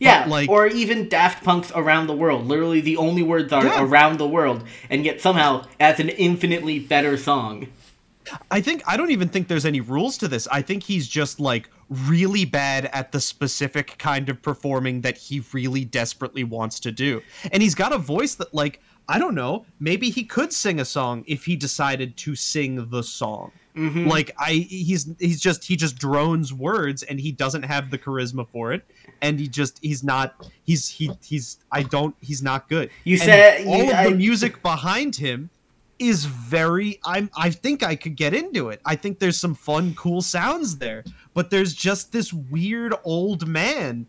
[0.00, 3.62] Yeah, But, like- or even Daft Punk's "Around the World." Literally, the only words are
[3.64, 3.82] Yeah.
[3.84, 7.68] "around the world," and yet somehow that's an infinitely better song.
[8.50, 10.48] I think I don't even think there's any rules to this.
[10.50, 15.42] I think he's just like really bad at the specific kind of performing that he
[15.52, 17.20] really desperately wants to do.
[17.52, 20.84] And he's got a voice that like I don't know, maybe he could sing a
[20.86, 23.52] song if he decided to sing the song.
[23.76, 24.06] Mm-hmm.
[24.08, 28.48] Like I he's he's just he just drones words and he doesn't have the charisma
[28.48, 28.82] for it
[29.20, 32.88] and he just he's not he's he he's I don't he's not good.
[33.04, 35.50] You And said- all you- of I- the music behind him
[35.98, 38.80] is very I'm I think I could get into it.
[38.84, 44.06] I think there's some fun cool sounds there, but there's just this weird old man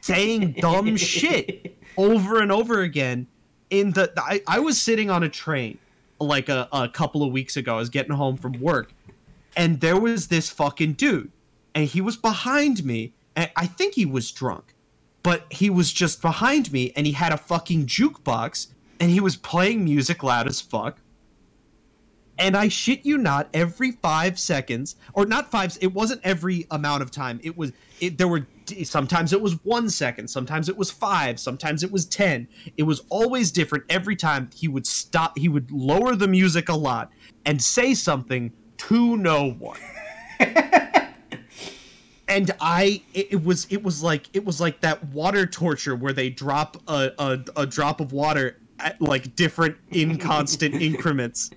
[0.00, 3.26] saying dumb shit over and over again
[3.68, 5.78] in the I, I was sitting on a train
[6.18, 7.74] like a, a couple of weeks ago.
[7.74, 8.92] I was getting home from work
[9.56, 11.32] and there was this fucking dude
[11.74, 14.74] and he was behind me and I think he was drunk
[15.22, 18.68] but he was just behind me and he had a fucking jukebox
[19.00, 21.00] and he was playing music loud as fuck
[22.40, 27.02] and I shit you not, every five seconds, or not five, it wasn't every amount
[27.02, 27.38] of time.
[27.42, 28.46] It was, it, there were,
[28.82, 32.48] sometimes it was one second, sometimes it was five, sometimes it was 10.
[32.78, 36.74] It was always different every time he would stop, he would lower the music a
[36.74, 37.12] lot
[37.44, 39.78] and say something to no one.
[42.26, 46.30] and I, it, was, it was like, it was like that water torture where they
[46.30, 51.50] drop a, a, a drop of water at like different inconstant increments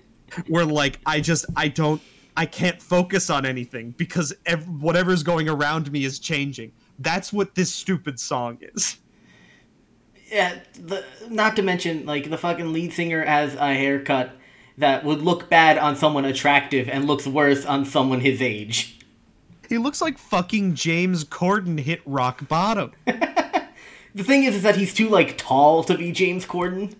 [0.48, 2.00] where like I just I don't
[2.36, 6.72] I can't focus on anything because ev- whatever's going around me is changing.
[6.98, 8.98] That's what this stupid song is.
[10.30, 14.32] Yeah, the, not to mention like the fucking lead singer has a haircut
[14.78, 18.98] that would look bad on someone attractive and looks worse on someone his age.
[19.68, 22.92] He looks like fucking James Corden hit rock bottom.
[24.14, 26.94] The thing is, is that he's too like tall to be James Corden.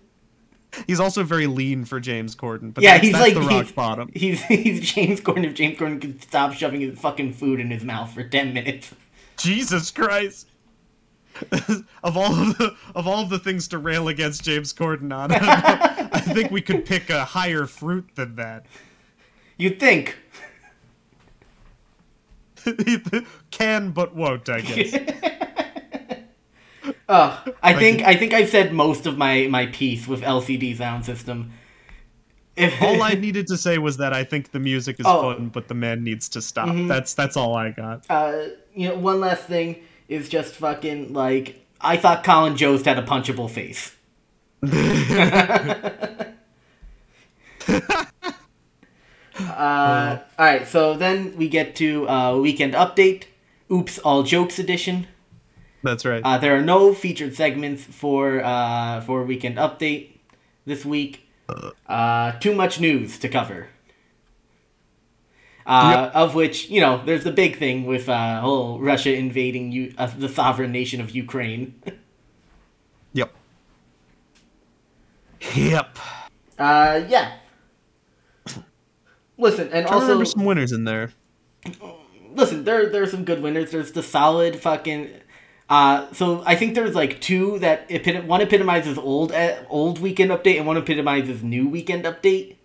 [0.87, 3.65] He's also very lean for James Corden, but Yeah, that's, he's that's like the rock
[3.65, 4.11] he's, bottom.
[4.15, 7.83] He's he's James Corden if James Corden could stop shoving his fucking food in his
[7.83, 8.93] mouth for ten minutes.
[9.37, 10.47] Jesus Christ.
[12.03, 15.31] of all of the of all of the things to rail against James Corden on,
[15.33, 18.65] I think we could pick a higher fruit than that.
[19.57, 20.17] You'd think.
[23.51, 24.93] Can but won't, I guess.
[27.07, 31.49] Uh, I think I think I've said most of my my piece with LCD Soundsystem.
[32.81, 35.33] All I needed to say was that I think the music is Oh.
[35.33, 36.69] fun, but the man needs to stop.
[36.87, 38.05] That's that's all I got.
[38.09, 42.97] uh, you know, one last thing is just fucking like I thought Colin Jost had
[42.97, 43.91] a punchable face.
[49.39, 53.25] uh, all right, so then we get to uh, weekend update.
[53.71, 55.07] Oops, all jokes edition.
[55.85, 56.21] That's right.
[56.25, 60.17] Uh, there are no featured segments for uh, for weekend update
[60.65, 61.29] this week.
[61.87, 63.69] Uh, too much news to cover.
[65.67, 69.93] Uh, Of which you know, there's the big thing with uh, whole Russia invading U-
[69.97, 71.79] uh, the sovereign nation of Ukraine.
[73.13, 73.31] yep.
[75.53, 75.99] Yep.
[76.57, 77.37] Uh, yeah.
[79.37, 81.11] Listen, and also remember some winners in there.
[82.33, 83.69] listen, there there are some good winners.
[83.69, 85.09] There's the solid fucking.
[85.69, 90.31] Uh, so I think there's like two that epit- one epitomizes old uh, old weekend
[90.31, 92.57] update and one epitomizes new weekend update.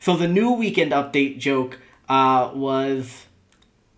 [0.00, 3.26] So the new weekend update joke uh, was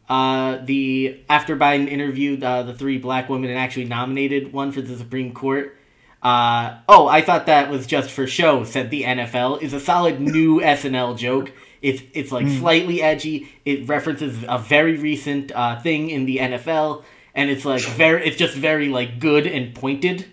[0.09, 4.80] uh, the after Biden interviewed uh, the three black women and actually nominated one for
[4.80, 5.76] the Supreme Court.
[6.22, 8.64] Uh, oh, I thought that was just for show.
[8.64, 11.53] Said the NFL is a solid new SNL joke.
[11.83, 13.49] It's it's like slightly edgy.
[13.64, 17.05] It references a very recent uh, thing in the NFL,
[17.37, 20.26] and it's like very it's just very like good and pointed.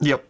[0.00, 0.26] Yep.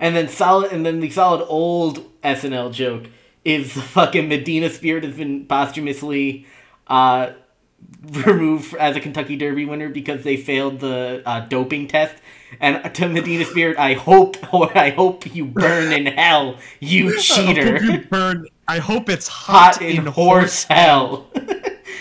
[0.00, 3.04] And then solid, and then the solid old SNL joke
[3.44, 6.46] is fucking Medina Spirit has been posthumously
[6.86, 7.32] uh,
[8.10, 12.16] removed as a Kentucky Derby winner because they failed the uh, doping test.
[12.58, 17.76] And to Medina Spirit, I hope, or I hope you burn in hell, you cheater.
[17.76, 18.46] I hope you burn.
[18.66, 21.30] I hope it's hot, Hot in horse hell.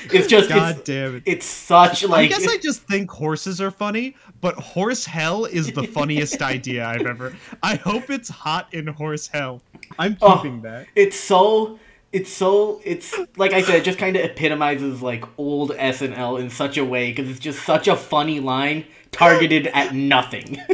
[0.14, 1.24] it's just, God it's, damn it.
[1.26, 5.72] it's such like I guess I just think horses are funny, but horse hell is
[5.72, 7.36] the funniest idea I've ever.
[7.64, 9.62] I hope it's hot in horse hell.
[9.97, 10.36] I'm Oh.
[10.38, 10.88] keeping that.
[10.95, 11.80] it's so
[12.12, 16.49] it's so it's like I said, it just kind of epitomizes like old SNL in
[16.49, 20.60] such a way because it's just such a funny line targeted at nothing.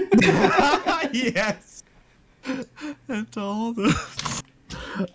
[1.12, 1.84] yes.
[3.08, 4.44] And all the.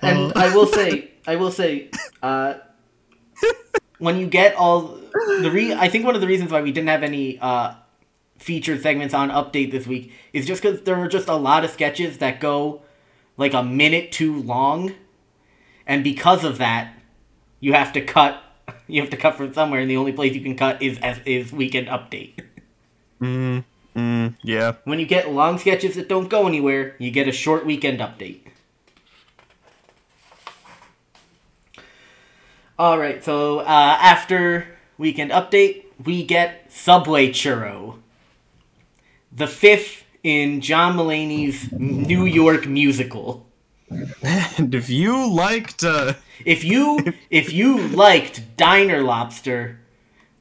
[0.03, 0.33] and Oh.
[0.37, 1.91] I will say, I will say,
[2.23, 2.55] uh,
[4.01, 4.99] when you get all
[5.41, 7.75] the re, I think one of the reasons why we didn't have any uh,
[8.39, 11.71] featured segments on update this week is just because there were just a lot of
[11.71, 12.83] sketches that go
[13.37, 14.95] like a minute too long,
[15.87, 16.95] and because of that,
[17.61, 18.43] you have to cut.
[18.87, 21.21] You have to cut from somewhere, and the only place you can cut is as
[21.25, 22.41] is weekend update.
[23.21, 24.77] Mm, mm, yeah.
[24.85, 28.50] When you get long sketches that don't go anywhere, you get a short weekend update.
[32.81, 33.65] All right, so uh,
[34.01, 34.67] after
[34.97, 37.99] weekend update, we get Subway Churro,
[39.31, 43.47] the fifth in John Mulaney's New York musical.
[44.57, 45.85] And if you liked.
[45.85, 46.15] Uh,
[46.47, 49.79] If you if you liked Diner Lobster,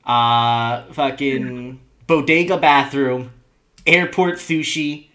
[0.06, 3.32] uh, fucking Bodega Bathroom,
[3.86, 5.10] Airport Sushi,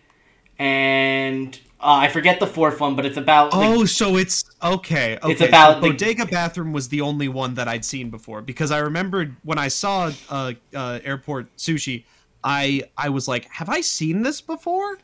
[0.59, 5.17] and uh, I forget the fourth one, but it's about Oh, so it's okay.
[5.23, 8.41] okay It's about so the- Bodega Bathroom was the only one that I'd seen before
[8.43, 12.05] because I remembered when I saw uh, uh, Airport Sushi,
[12.43, 14.99] I I was like, have I seen this before?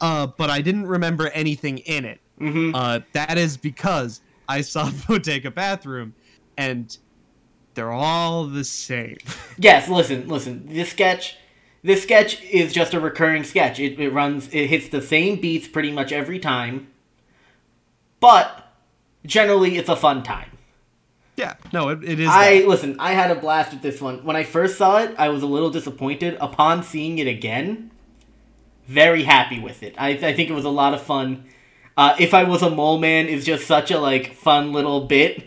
[0.00, 2.20] Uh, but I didn't remember anything in it.
[2.40, 2.72] Mhm.
[2.74, 6.14] Uh, that is because I saw Bodega Bathroom,
[6.58, 6.96] and
[7.74, 9.16] they're all the same.
[9.58, 10.66] Yes, listen, listen.
[10.68, 11.36] This sketch,
[11.86, 13.78] this sketch is just a recurring sketch.
[13.78, 16.88] It, it runs, it hits the same beats pretty much every time,
[18.18, 18.72] but
[19.24, 20.50] generally it's a fun time.
[21.36, 22.28] yeah, no, it, it is.
[22.28, 22.68] I that.
[22.68, 22.96] listen.
[22.98, 24.24] I had a blast with this one.
[24.24, 26.36] When I first saw it, I was a little disappointed.
[26.40, 27.92] Upon seeing it again,
[28.88, 29.94] very happy with it.
[29.96, 31.44] I, I think it was a lot of fun.
[31.96, 35.44] Uh, if I was a mole man is just such a like fun little bit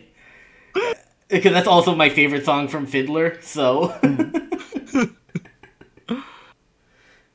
[1.27, 3.39] because that's also my favorite song from Fiddler.
[3.41, 3.93] So,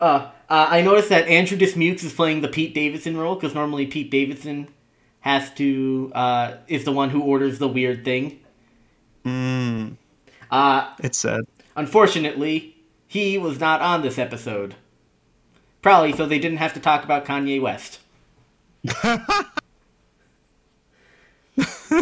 [0.05, 3.86] uh, uh, I noticed that Andrew Dismukes is playing the Pete Davidson role because normally
[3.86, 4.68] Pete Davidson
[5.20, 8.40] has to uh, is the one who orders the weird thing.
[9.24, 9.96] Mm,
[10.50, 11.44] Uh, it's sad.
[11.76, 12.76] unfortunately,
[13.07, 14.74] he was not on this episode.
[15.80, 18.00] Probably so they didn't have to talk about Kanye West.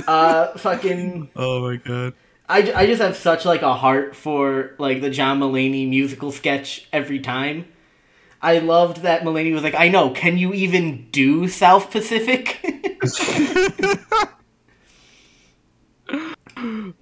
[0.07, 1.30] uh, fucking.
[1.36, 2.14] Oh my god.
[2.48, 6.88] I, I just have such like a heart for like the John Mulaney musical sketch
[6.92, 7.66] every time.
[8.43, 12.59] I loved that Mulaney was like, I know, can you even do South Pacific?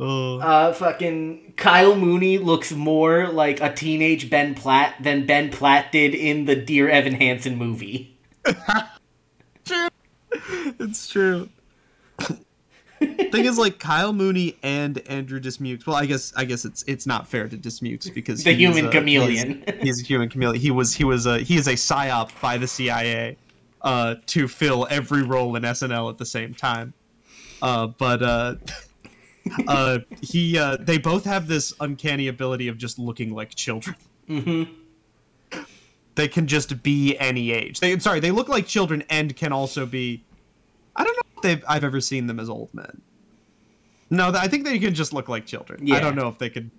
[0.03, 0.38] Oh.
[0.38, 6.14] uh, fucking Kyle Mooney looks more like a teenage Ben Platt than Ben Platt did
[6.14, 8.18] in the Dear Evan Hansen movie.
[10.78, 11.51] It's true.
[13.01, 15.86] Thing is, like Kyle Mooney and Andrew Dismukes.
[15.86, 18.90] Well, I guess I guess it's it's not fair to Dismukes because The human uh,
[18.90, 19.64] chameleon.
[19.66, 20.61] He's, he's a human chameleon.
[20.61, 23.36] He was he was a he is a psyop by the CIA
[23.82, 26.92] uh, to fill every role in SNL at the same time.
[27.62, 28.55] Uh, but uh,
[29.68, 33.96] uh, he uh, they both have this uncanny ability of just looking like children.
[34.28, 34.72] Mm-hmm
[36.14, 37.80] They can just be any age.
[37.80, 40.22] They sorry, they look like children and can also be.
[40.96, 43.03] I don't know they've I've ever seen them as old men.
[44.11, 45.91] No, I think they can just look like children.
[45.93, 46.70] I don't know if they could.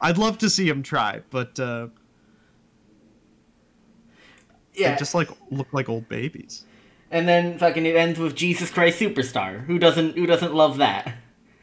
[0.00, 1.88] I'd love to see them try, but uh,
[4.74, 4.92] Yeah.
[4.92, 6.64] they just like look like old babies.
[7.10, 9.64] And then fucking it ends with Jesus Christ Superstar.
[9.66, 11.14] Who doesn't who doesn't love that?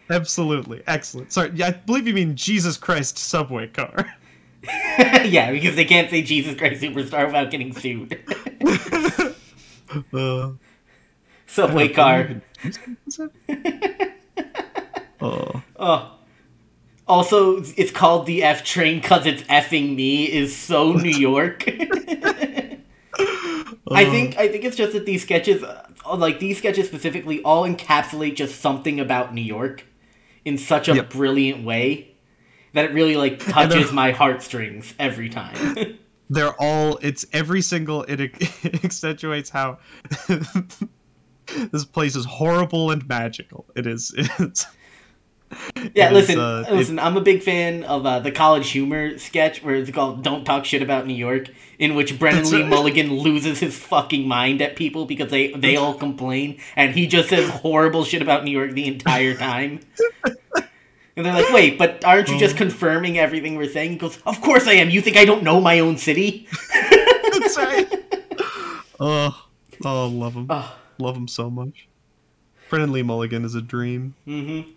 [0.10, 1.32] Absolutely excellent.
[1.34, 4.16] Sorry, yeah, I believe you mean Jesus Christ subway car.
[5.00, 8.20] yeah, because they can't say Jesus Christ Superstar without getting sued.
[10.14, 10.52] uh,
[11.48, 12.42] Subway car.
[15.22, 16.12] oh, Oh.
[17.08, 21.64] Also, it's called the F train because it's effing me is so New York.
[23.92, 27.64] I think I think it's just that these sketches, uh, like these sketches specifically, all
[27.64, 29.86] encapsulate just something about New York
[30.44, 31.12] in such a Yep.
[31.12, 32.16] brilliant way
[32.74, 36.00] that it really like touches my heartstrings every time.
[36.32, 36.98] they're all.
[37.04, 38.02] It's every single.
[38.04, 38.20] It,
[38.64, 39.78] it accentuates how
[41.72, 43.66] this place is horrible and magical.
[43.76, 44.14] It is.
[44.40, 44.66] It's
[45.94, 47.00] Yeah, It is, listen, uh, it- listen.
[47.00, 50.66] I'm a big fan of uh, the college humor sketch where it's called "Don't Talk
[50.66, 52.64] Shit About New York," in which Brennan Lee.
[52.64, 57.30] Mulligan loses his fucking mind at people because they they all complain, and he just
[57.30, 59.82] says horrible shit about New York the entire time.
[61.18, 62.40] And they're like, "Wait, but aren't you Oh.
[62.40, 64.90] just confirming everything we're saying?" He goes, "Of course I am.
[64.90, 67.88] You think I don't know my own city?" That's right.
[68.98, 69.46] Oh,
[69.84, 70.48] oh, love him.
[70.50, 70.74] Oh.
[70.98, 71.88] Love him so much.
[72.70, 74.16] Brennan Lee Mulligan is a dream.
[74.28, 74.72] Mm-hmm.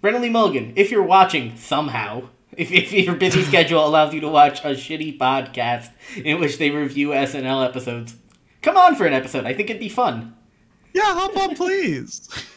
[0.00, 4.28] Brennan Lee Mulligan, if you're watching somehow, if, if your busy schedule allows you to
[4.28, 8.14] watch a shitty podcast in which they review SNL episodes,
[8.62, 9.44] come on for an episode.
[9.44, 10.36] I think it'd be fun.
[10.92, 12.28] Yeah, hop on, please.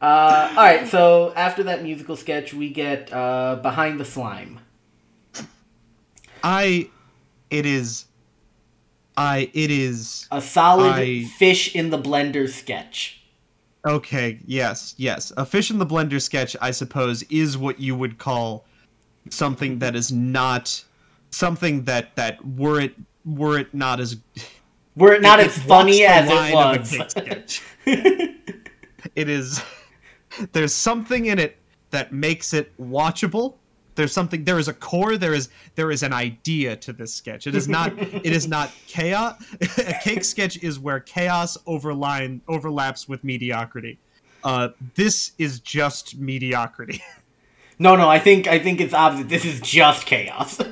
[0.00, 4.60] Uh, all right, so after that musical sketch, we get uh, Behind the Slime.
[6.42, 6.90] I,
[7.48, 8.04] it is,
[9.16, 10.26] I, it is.
[10.30, 13.20] A solid I- fish in the blender sketch.
[13.86, 15.32] Okay, yes, yes.
[15.36, 18.64] A fish in the blender sketch, I suppose, is what you would call
[19.28, 20.84] something that is not
[21.30, 22.94] something that that were it
[23.24, 24.16] were it not as
[24.96, 27.60] Were it not it as funny as it line of a was.
[29.16, 29.60] it is
[30.52, 31.56] there's something in it
[31.90, 33.54] that makes it watchable.
[33.94, 37.46] There's something there is a core, there is there is an idea to this sketch.
[37.46, 39.42] It is not it is not chaos.
[39.78, 43.98] a cake sketch is where chaos overline overlaps with mediocrity.
[44.42, 47.02] Uh, this is just mediocrity.
[47.78, 49.28] no, no, I think I think it's opposite.
[49.28, 50.60] This is just chaos.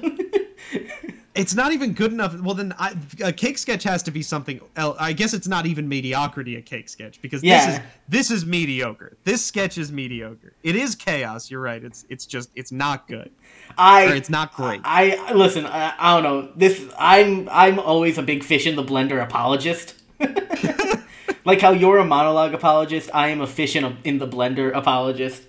[1.34, 2.38] It's not even good enough.
[2.40, 4.60] Well, then I, a cake sketch has to be something.
[4.76, 4.96] Else.
[5.00, 6.56] I guess it's not even mediocrity.
[6.56, 9.16] A cake sketch because this is this is mediocre.
[9.24, 10.52] This sketch is mediocre.
[10.62, 11.50] It is chaos.
[11.50, 11.82] You're right.
[11.82, 13.30] It's it's just it's not good
[13.78, 14.82] I or it's not great.
[14.84, 15.64] I listen.
[15.66, 16.52] I, I don't know.
[16.54, 19.94] This I'm I'm always a big fish in the blender apologist.
[21.44, 24.74] like how you're a monologue apologist, I am a fish in, a, in the blender
[24.74, 25.42] apologist.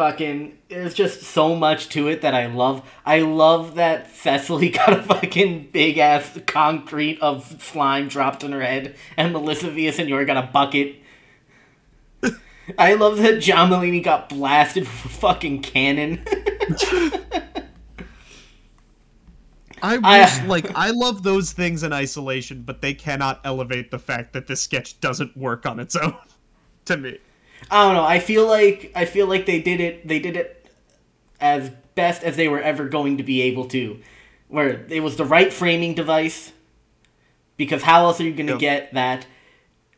[0.00, 2.90] Fucking, there's just so much to it that I love.
[3.04, 8.62] I love that Cecily got a fucking big ass concrete of slime dropped on her
[8.62, 10.96] head, and Melissa Villasenor got a bucket.
[12.78, 16.24] I love that John Mulaney got blasted with a fucking cannon.
[19.82, 23.98] I wish I- like I love those things in isolation, but they cannot elevate the
[23.98, 26.16] fact that this sketch doesn't work on its own.
[26.86, 27.18] to me,
[27.70, 28.04] I don't know.
[28.04, 30.06] I feel like I feel like they did it.
[30.06, 30.68] They did it
[31.40, 33.98] as best as they were ever going to be able to,
[34.48, 36.52] where it was the right framing device.
[37.56, 38.60] Because how else are you going to Yep.
[38.60, 39.26] get that?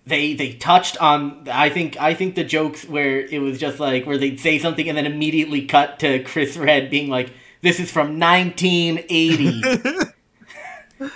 [0.04, 1.46] They they touched on.
[1.48, 4.88] I think I think the jokes where it was just like where they'd say something
[4.88, 9.62] and then immediately cut to Chris Redd being like, "This is from 1980.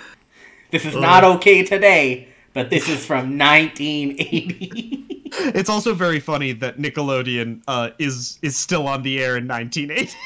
[0.71, 5.05] this is not okay today." But this is from 1980.
[5.53, 10.17] it's also very funny that Nickelodeon uh, is is still on the air in 1980.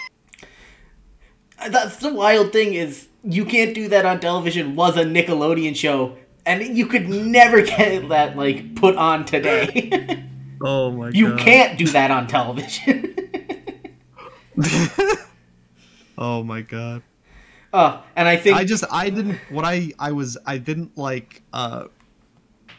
[1.68, 4.78] That's the wild thing is you can't do that on television.
[4.78, 6.16] Was a Nickelodeon show,
[6.46, 10.26] and you could never get that like put on today.
[10.64, 11.16] oh my god.
[11.18, 13.14] you can't do that on television.
[16.18, 17.04] oh my god.
[17.74, 21.42] oh, and I think I just I didn't what I I was I didn't like
[21.52, 21.88] uh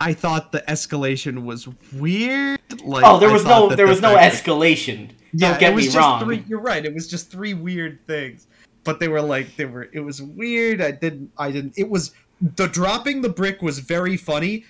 [0.03, 2.59] I thought the escalation was weird.
[2.82, 5.11] Like oh, there was no there the was no escalation.
[5.32, 6.24] Yeah, Don't get it was me just wrong.
[6.24, 6.84] Three, you're right.
[6.84, 8.48] It was just three weird things,
[8.82, 9.88] but they were like they were.
[9.92, 10.82] It was weird.
[10.82, 11.30] I didn't.
[11.38, 11.74] I didn't.
[11.76, 14.64] It was the dropping the brick was very funny.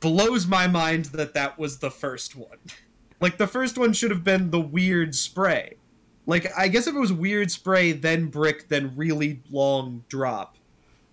[0.00, 2.58] Blows my mind that that was the first one.
[3.20, 5.76] Like the first one should have been the weird spray.
[6.26, 10.56] Like I guess if it was weird spray, then brick, then really long drop,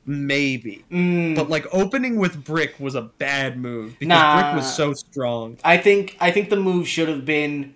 [0.06, 0.84] maybe.
[0.92, 4.42] Mm, But like opening with brick was a bad move because Nah.
[4.42, 5.58] brick was so strong.
[5.64, 7.76] I think I think the move should have been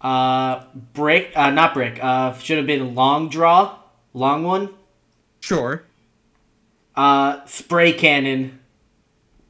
[0.00, 3.78] uh brick uh not brick uh should have been long draw
[4.12, 4.68] long one
[5.40, 5.84] Sure,
[6.96, 8.60] uh spray cannon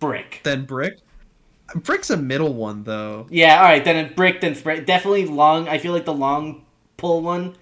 [0.01, 0.99] brick then brick.
[1.77, 3.27] Brick's a middle one though.
[3.31, 3.83] Yeah, all right.
[3.85, 4.81] Then a brick, then spray.
[4.81, 5.67] Definitely long.
[5.67, 6.65] I feel like the long
[6.99, 7.57] pull one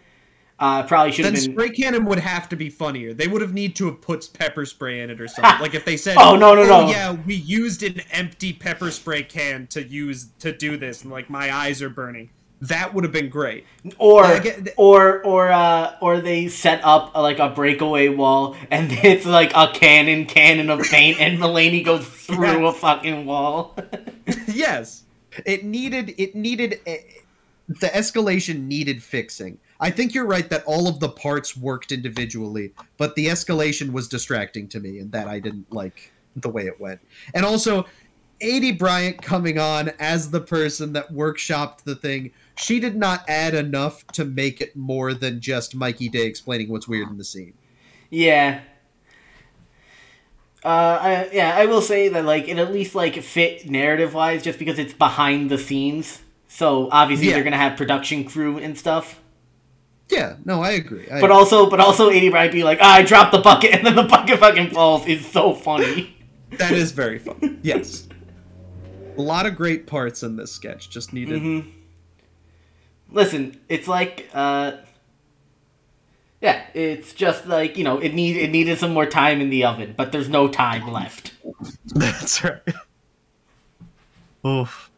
[0.63, 1.53] uh, probably should Then have been.
[1.55, 3.13] spray cannon would have to be funnier.
[3.13, 5.61] They would have need to have put pepper spray in it or something.
[5.61, 6.89] like if they said, Oh, no, no, no.
[6.89, 11.29] yeah, we used an empty pepper spray can to use to do this," and like
[11.29, 12.31] my eyes are burning.
[12.61, 13.67] That would have been great.
[13.99, 18.93] or get- or or uh, or they set up uh, like a breakaway wall, and
[19.03, 23.75] it's like a cannon, cannon of paint, and Mulaney goes through a fucking wall.
[24.47, 25.03] yes,
[25.45, 26.15] it needed.
[26.19, 26.79] It needed.
[26.87, 26.99] eh,
[27.69, 29.59] the escalation needed fixing.
[29.83, 34.07] I think you're right that all of the parts worked individually, but the escalation was
[34.09, 37.01] distracting to me, and that I didn't like the way it went.
[37.35, 37.85] And also,
[38.41, 43.55] Aidy Bryant coming on as the person that workshopped the thing, she did not add
[43.55, 47.55] enough to make it more than just Mikey Day explaining what's weird in the scene.
[48.09, 48.61] Yeah.
[50.65, 50.69] Uh,
[51.01, 54.61] I, yeah, I will say that like it at least like fit narrative wise, just
[54.61, 56.23] because it's behind the scenes.
[56.47, 57.35] So obviously Yeah.
[57.35, 59.19] they're gonna have production crew and stuff.
[60.13, 61.09] Yeah, no, I agree.
[61.11, 63.87] I, But also, but also, Aidy Bryant be like, ah, I dropped the bucket, and
[63.87, 65.07] then the bucket fucking falls.
[65.07, 66.15] is so funny.
[66.59, 67.57] that is very funny.
[67.63, 68.09] Yes.
[69.17, 70.91] A lot of great parts in this sketch.
[70.91, 71.41] Just needed.
[71.41, 71.71] Mm-hmm.
[73.11, 74.73] Listen, it's like, uh,
[76.43, 79.65] yeah, it's just like you know, it need it needed some more time in the
[79.65, 81.33] oven, but there's no time left.
[81.87, 82.61] That's right.
[84.47, 84.91] Oof.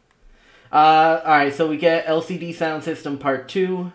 [0.72, 3.92] Uh, all right, so we get LCD Soundsystem Part Two.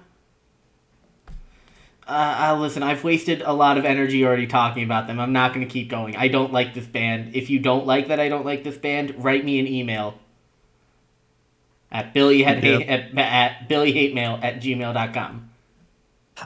[2.10, 5.20] Uh, uh, listen, I've wasted a lot of energy already talking about them.
[5.20, 6.16] I'm not going to keep going.
[6.16, 7.36] I don't like this band.
[7.36, 10.18] If you don't like that I don't like this band, write me an email
[11.92, 12.82] at billy at, Yep.
[12.90, 15.50] at, at billyhatemail at gmail.com.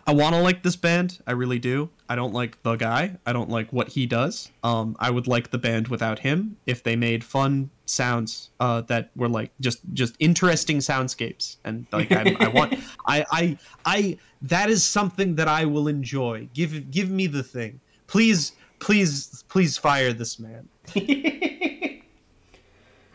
[0.08, 1.22] I want to like this band.
[1.28, 1.90] I really do.
[2.10, 3.18] I don't like the guy.
[3.26, 4.52] I don't like what he does.
[4.64, 9.12] Um, I would like the band without him if they made fun sounds uh, that
[9.16, 11.58] were like just just interesting soundscapes.
[11.64, 12.74] And like I, I want,
[13.08, 14.18] I, I, I.
[14.44, 16.50] That is something that I will enjoy.
[16.54, 20.70] Give give me the thing, please, please, please fire this man.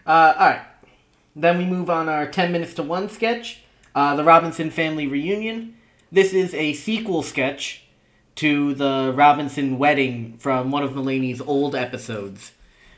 [0.07, 0.63] Uh, all right.
[1.37, 3.61] Then we move on our 10 minutes to one sketch,
[3.95, 5.77] uh, the Robinson family reunion.
[6.11, 7.83] This is a sequel sketch
[8.37, 12.53] to the Robinson wedding from one of Mulaney's old episodes,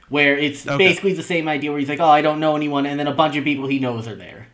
[0.08, 0.78] where it's Okay.
[0.78, 3.12] basically the same idea where he's like, oh, I don't know anyone, and then a
[3.14, 4.46] bunch of people he knows are there.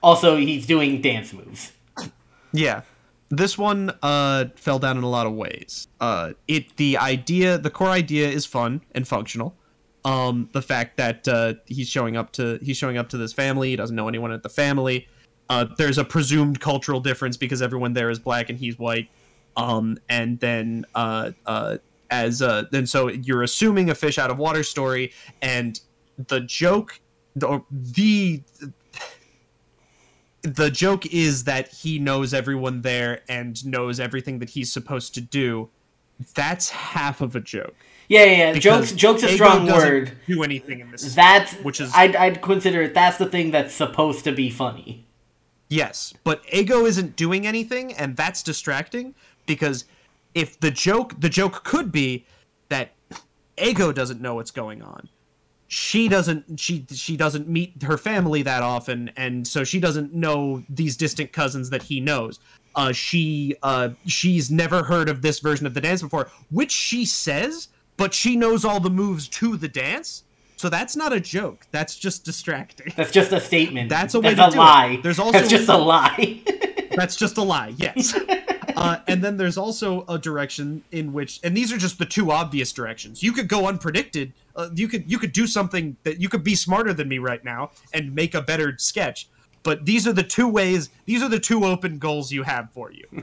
[0.00, 1.72] Also, he's doing dance moves.
[2.52, 2.82] Yeah.
[3.28, 5.88] This one uh fell down in a lot of ways.
[6.00, 9.54] Uh it the idea the core idea is fun and functional.
[10.04, 13.70] Um the fact that uh he's showing up to he's showing up to this family,
[13.70, 15.06] he doesn't know anyone at the family.
[15.48, 19.08] Uh there's a presumed cultural difference because everyone there is black and he's white.
[19.56, 21.78] Um and then uh uh
[22.10, 25.80] as uh then so you're assuming a fish out of water story and
[26.26, 27.00] the joke
[27.36, 28.42] the, the
[30.42, 35.20] the joke is that he knows everyone there and knows everything that he's supposed to
[35.20, 35.68] do.
[36.34, 37.74] That's half of a joke.
[38.08, 38.58] Yeah, yeah, yeah.
[38.58, 40.12] Jokes, jokes a strong word.
[40.26, 41.14] Do anything in this?
[41.14, 42.92] That's which is I'd, I'd consider it.
[42.94, 45.06] That's the thing that's supposed to be funny.
[45.68, 49.14] yes, but Ego isn't doing anything, and that's distracting
[49.46, 49.84] because
[50.34, 52.26] if the joke the joke could be
[52.68, 52.92] that
[53.62, 55.08] Ego doesn't know what's going on.
[55.72, 60.64] She doesn't she she doesn't meet her family that often and so she doesn't know
[60.68, 62.40] these distant cousins that he knows.
[62.74, 67.04] Uh she uh she's never heard of this version of the dance before, which she
[67.04, 70.24] says, but she knows all the moves to the dance.
[70.56, 71.66] So that's not a joke.
[71.70, 72.92] That's just distracting.
[72.96, 73.90] That's just a statement.
[73.90, 74.70] That's a way That's to a do it.
[74.72, 75.00] lie.
[75.04, 76.42] There's also- that's just a lie.
[76.96, 77.74] That's just a lie.
[77.76, 78.12] Yes.
[78.76, 82.30] Uh, and then there's also a direction in which, and these are just the two
[82.30, 83.22] obvious directions.
[83.22, 84.32] You could go unpredicted.
[84.56, 87.44] Uh, you could you could do something that you could be smarter than me right
[87.44, 89.28] now and make a better sketch.
[89.62, 90.90] But these are the two ways.
[91.04, 93.06] These are the two open goals you have for you.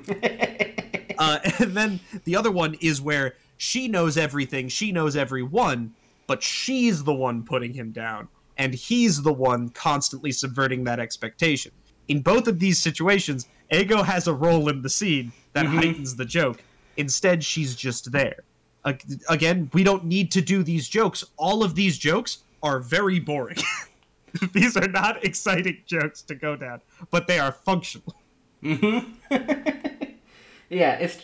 [1.18, 4.70] uh, and then the other one is where she knows everything.
[4.70, 5.93] She knows everyone,
[6.28, 8.28] but she's the one putting him down,
[8.58, 11.72] and he's the one constantly subverting that expectation.
[12.08, 15.78] In both of these situations, Ego has a role in the scene that mm-hmm.
[15.78, 16.61] heightens the joke.
[16.97, 18.43] Instead, she's just there.
[19.30, 21.24] Again, we don't need to do these jokes.
[21.36, 23.57] All of these jokes are very boring.
[24.53, 28.15] these are not exciting jokes to go down, but they are functional.
[28.63, 29.34] Mm-hmm.
[30.70, 31.20] yeah, it's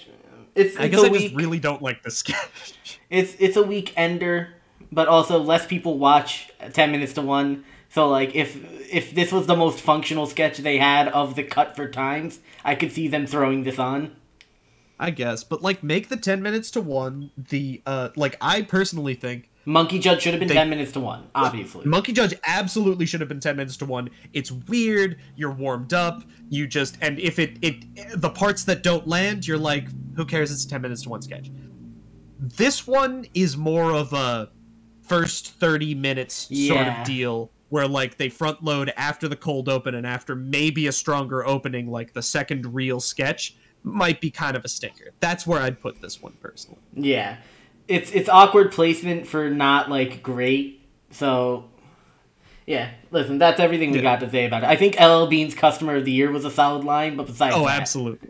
[0.56, 3.00] it's I it's guess I just really don't like this sketch.
[3.10, 4.56] It's it's a week ender,
[4.91, 7.64] but also less people watch ten minutes to one.
[7.94, 8.58] So like if
[8.91, 12.74] if this was the most functional sketch they had of the cut for times, I
[12.74, 14.16] could see them throwing this on.
[15.00, 19.14] I guess, but like make the 10 minutes to 1 the uh like I personally
[19.14, 21.86] think Monkey Judge should have been They- ten minutes to one, obviously.
[21.86, 24.10] Monkey Judge absolutely should have been 10 minutes to 1.
[24.34, 27.86] It's weird, you're warmed up, you just and if it it
[28.16, 31.52] the parts that don't land, you're like who cares it's 10 minutes to 1 sketch.
[32.39, 34.50] This one is more of a
[35.04, 39.96] first 30 minutes sort of deal where like they front load after the cold open
[39.96, 44.64] and after maybe a stronger opening like the second real sketch might be kind of
[44.64, 45.06] a stinker.
[45.20, 46.78] That's where I'd put this one personally.
[46.94, 47.38] Yeah,
[47.88, 50.82] it's it's awkward placement for not like great.
[51.10, 51.66] So,
[52.68, 52.92] yeah.
[53.10, 54.04] Listen, that's everything we Yeah.
[54.04, 54.68] got to say about it.
[54.68, 57.66] I think LL Bean's Customer of the Year was a solid line, but besides, Oh,
[57.66, 58.30] that, absolutely.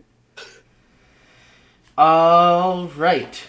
[1.97, 3.43] All right.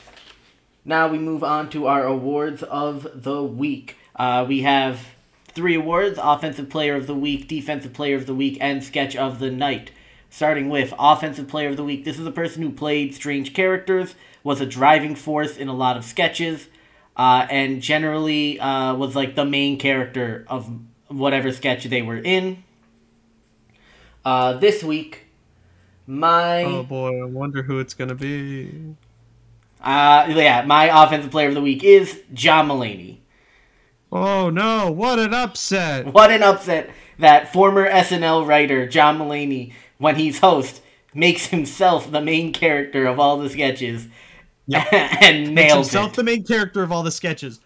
[0.84, 3.96] Now we move on to our awards of the week.
[4.16, 5.13] Uh, we have
[5.54, 9.38] three awards Offensive Player of the Week, Defensive Player of the Week, and Sketch of
[9.38, 9.90] the Night.
[10.30, 12.04] Starting with Offensive Player of the Week.
[12.04, 15.96] This is a person who played strange characters, was a driving force in a lot
[15.96, 16.68] of sketches,
[17.16, 20.70] uh, and generally uh, was like the main character of
[21.08, 22.64] whatever sketch they were in.
[24.24, 25.26] Uh, this week,
[26.06, 28.96] my Oh boy, I wonder who it's gonna be.
[29.82, 33.18] uh, yeah, my offensive player of the week is John Mulaney.
[34.16, 36.06] Oh no, what an upset!
[36.12, 40.80] What an upset that former SNL writer John Mulaney, when he's host,
[41.12, 44.06] makes himself the main character of all the sketches
[44.72, 46.16] and Makes nails himself it.
[46.16, 47.60] the main character of all the sketches.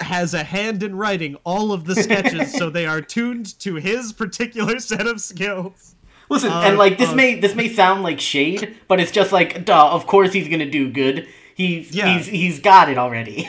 [0.00, 4.12] Has a hand in writing all of the sketches, so they are tuned to his
[4.12, 5.94] particular set of skills.
[6.28, 9.32] Listen, Uh, and like this uh, may this may sound like shade, but it's just
[9.32, 9.88] like, duh.
[9.92, 11.26] Of course he's gonna do good.
[11.54, 12.08] He's Yeah.
[12.18, 13.48] he's he's got it already.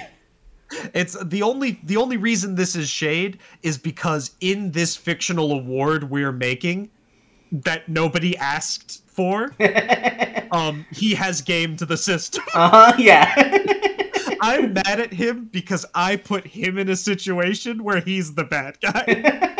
[0.93, 6.09] It's the only the only reason this is shade is because in this fictional award
[6.09, 6.89] we're making
[7.51, 9.55] that nobody asked for,
[10.51, 12.43] um, he has game to the system.
[12.53, 12.93] Uh huh.
[12.97, 13.34] Yeah.
[14.41, 18.80] I'm mad at him because I put him in a situation where he's the bad
[18.82, 19.55] guy.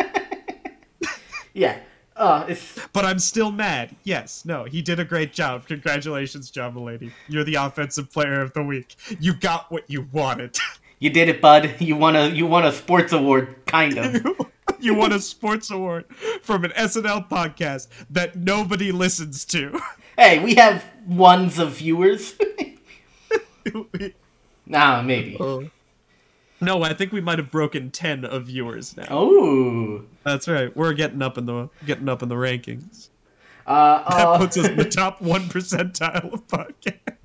[1.52, 1.80] yeah.
[2.16, 3.94] Uh, it's but I'm still mad.
[4.02, 5.66] Yes, no, he did a great job.
[5.68, 7.12] Congratulations, John Mulaney.
[7.28, 8.96] You're the offensive player of the week.
[9.20, 10.58] You got what you wanted.
[10.98, 11.74] You did it, bud.
[11.78, 14.26] You won a you won a sports award, kind of.
[14.80, 16.04] you won a sports award
[16.42, 19.80] from an SNL podcast that nobody listens to.
[20.16, 22.34] hey, we have ones of viewers.
[24.66, 25.36] nah, maybe.
[26.60, 29.06] no, I think we might have broken 10 of viewers now.
[29.10, 30.02] Oh.
[30.24, 30.74] That's right.
[30.76, 33.08] We're getting up in the getting up in the rankings.
[33.66, 37.16] Uh, That uh, puts us in the top 1 percentile of podcasts.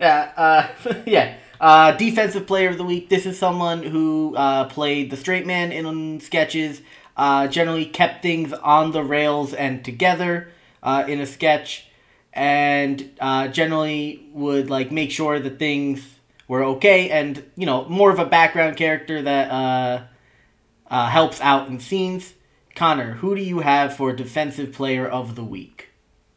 [0.00, 0.68] yeah, uh,
[1.06, 1.36] yeah.
[1.60, 3.10] Uh, defensive player of the week.
[3.10, 6.80] This is someone who uh, played the straight man in sketches.
[7.16, 10.50] Uh, generally kept things on the rails and together
[10.82, 11.86] uh, in a sketch,
[12.32, 16.14] and uh, generally would like make sure that things
[16.48, 17.10] were okay.
[17.10, 22.32] And you know, more of a background character that uh, helps out in scenes.
[22.74, 25.89] Connor, who do you have for defensive player of the week?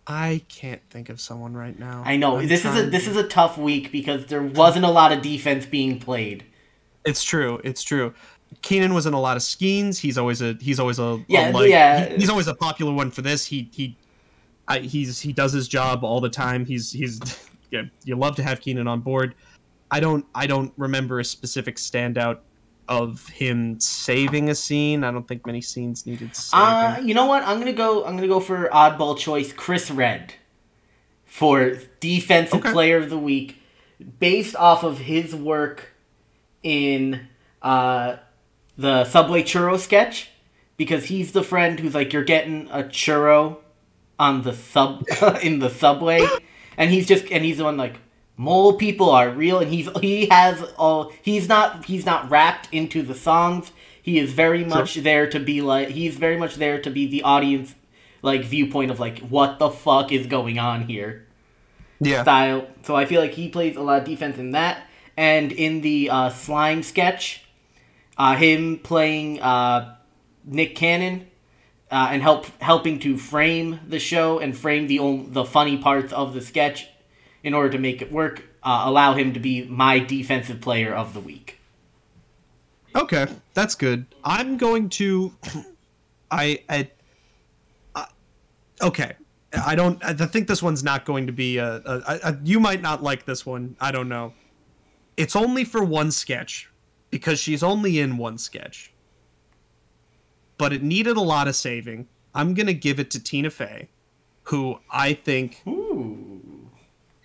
[0.06, 2.04] I can't think of someone right now.
[2.06, 4.86] I know I'm this is a this to- is a tough week because there wasn't
[4.86, 6.44] a lot of defense being played.
[7.06, 7.60] It's true.
[7.64, 8.14] It's true.
[8.62, 10.00] Keenan was in a lot of skeins.
[10.00, 12.10] He's always a he's always a, a Yeah, yeah.
[12.10, 13.46] he- he's always a popular one for this.
[13.46, 13.98] He he
[14.68, 16.66] I, he's he does his job all the time.
[16.66, 17.20] He's he's
[17.72, 19.36] yeah, you love to have Keenan on board.
[19.90, 22.40] I don't I don't remember a specific standout
[22.88, 25.04] of him saving a scene.
[25.04, 26.66] I don't think many scenes needed saving.
[26.66, 27.44] Uh, you know what?
[27.44, 28.06] I'm gonna go.
[28.06, 30.34] I'm gonna go for oddball choice, Chris Redd,
[31.26, 32.72] for defensive Okay.
[32.72, 33.58] player of the week,
[34.20, 35.90] based off of his work
[36.62, 37.28] in
[37.62, 38.18] uh,
[38.78, 40.30] the Subway churro sketch,
[40.78, 43.58] because he's the friend who's like, you're getting a churro
[44.20, 45.06] on the sub
[45.42, 46.26] in the subway,
[46.78, 48.00] and he's just and he's the one like.
[48.36, 51.12] Mole people are real, and he's he has all.
[51.22, 53.72] He's not he's not wrapped into the songs.
[54.02, 57.22] He is very much there to be like he's very much there to be the
[57.24, 57.76] audience
[58.22, 61.28] like viewpoint of like what the fuck is going on here
[62.00, 62.24] yeah.
[62.24, 62.68] style.
[62.84, 66.10] So I feel like he plays a lot of defense in that, and in the
[66.10, 67.46] uh, slime sketch,
[68.18, 69.96] uh, him playing uh,
[70.44, 71.28] Nick Cannon.
[71.92, 76.34] Uh, and help helping to frame the show and frame the the funny parts of
[76.34, 76.88] the sketch
[77.44, 78.44] in order to make it work.
[78.64, 81.60] Uh, allow him to be my defensive player of the week.
[82.96, 84.06] Okay, that's good.
[84.24, 85.34] I'm going to.
[86.32, 86.90] I, I,
[87.96, 88.08] I
[88.82, 89.14] okay.
[89.54, 90.04] I don't.
[90.04, 92.38] I think this one's not going to be a, a, a.
[92.44, 93.76] You might not like this one.
[93.80, 94.34] I don't know.
[95.18, 96.72] It's only for one sketch,
[97.12, 98.92] because she's only in one sketch.
[100.58, 102.08] But it needed a lot of saving.
[102.34, 103.90] I'm gonna give it to Tina Fey,
[104.44, 106.33] who I think Ooh.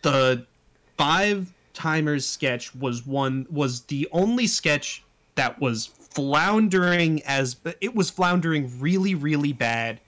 [0.08, 0.46] The
[0.96, 5.04] five timers sketch was one was the only sketch
[5.34, 10.00] that was floundering as it was floundering really really bad.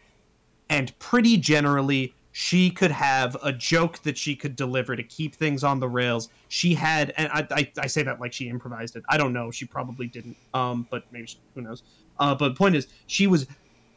[0.71, 5.63] And pretty generally she could have a joke that she could deliver to keep things
[5.63, 6.31] on the rails.
[6.49, 9.03] She had and i, I, I say that like she improvised it.
[9.09, 9.51] I don't know.
[9.51, 10.37] She probably didn't.
[10.55, 11.83] Um but maybe she, who knows?
[12.19, 13.47] Uh but the point is she was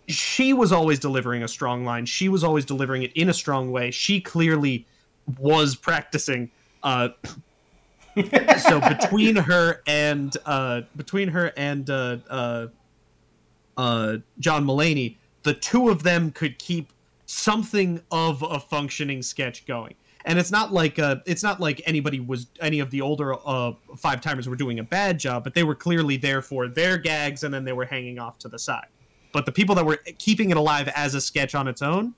[0.09, 2.05] she was always delivering a strong line.
[2.05, 3.89] She was always delivering it in a strong way.
[3.89, 4.85] She clearly
[5.39, 6.51] was practicing
[6.84, 7.09] uh
[8.59, 12.67] so between her and uh between her and uh uh
[13.78, 16.93] uh John Mulaney, the two of them could keep
[17.26, 19.95] something of a functioning sketch going.
[20.26, 23.74] and it's not like uh, it's not like anybody was any of the older uh,
[23.97, 27.43] five timers were doing a bad job, but they were clearly there for their gags,
[27.43, 28.88] and then they were hanging off to the side.
[29.32, 32.13] But the people that were keeping it alive as a sketch on its own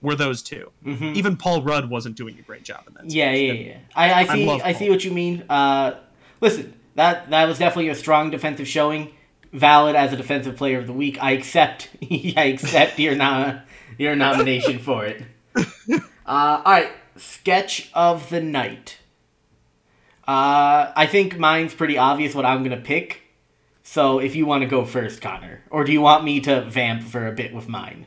[0.00, 3.04] were those 2 Even Paul Rudd wasn't doing a great job in that.
[3.04, 3.16] Mm-hmm.
[3.16, 3.78] Yeah, yeah, yeah.
[3.94, 4.46] I, I see.
[4.46, 5.44] love I see what you mean.
[5.48, 5.94] Uh,
[6.40, 9.12] listen, that that was definitely a strong defensive showing.
[9.52, 11.22] Valid as a defensive player of the week.
[11.22, 11.88] I accept.
[12.02, 13.60] I accept your nom-
[13.96, 15.22] your nomination for it.
[16.28, 18.98] Uh, all right, sketch of the night.
[20.26, 23.22] Uh, I think mine's pretty obvious what I'm gonna pick.
[23.82, 27.02] So if you want to go first, Connor, or do you want me to vamp
[27.02, 28.04] for a bit with mine?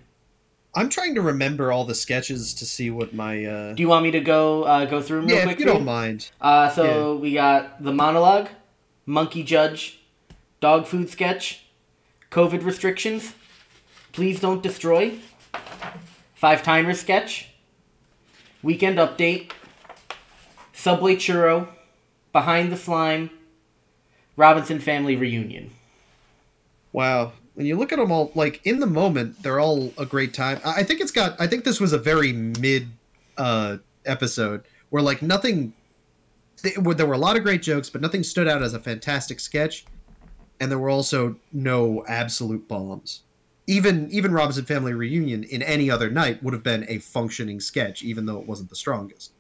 [0.74, 3.46] I'm trying to remember all the sketches to see what my.
[3.46, 3.74] Uh...
[3.74, 5.54] Do you want me to go uh, go through them real quick?
[5.54, 6.30] if you don't mind.
[6.40, 8.50] Uh, so we got the monologue,
[9.06, 10.00] monkey judge,
[10.62, 11.66] dog food sketch,
[12.30, 13.34] COVID restrictions,
[14.14, 15.16] please don't destroy,
[16.34, 17.50] five timer sketch,
[18.64, 19.52] weekend update,
[20.72, 21.68] subway churro,
[22.32, 23.30] behind the slime,
[24.38, 25.72] Robinson family reunion.
[26.94, 27.34] Wow.
[27.54, 30.60] When you look at them all, like in the moment, they're all a great time.
[30.66, 31.40] I think it's got.
[31.40, 32.88] I think this was a very mid
[33.38, 35.74] uh, episode where like nothing.
[36.62, 39.40] th- There were a lot of great jokes, but nothing stood out as a fantastic
[39.40, 39.86] sketch,
[40.60, 43.24] and there were also no absolute bombs.
[43.68, 48.02] Even even Robinson Family Reunion in any other night would have been a functioning sketch,
[48.02, 49.34] even though it wasn't the strongest.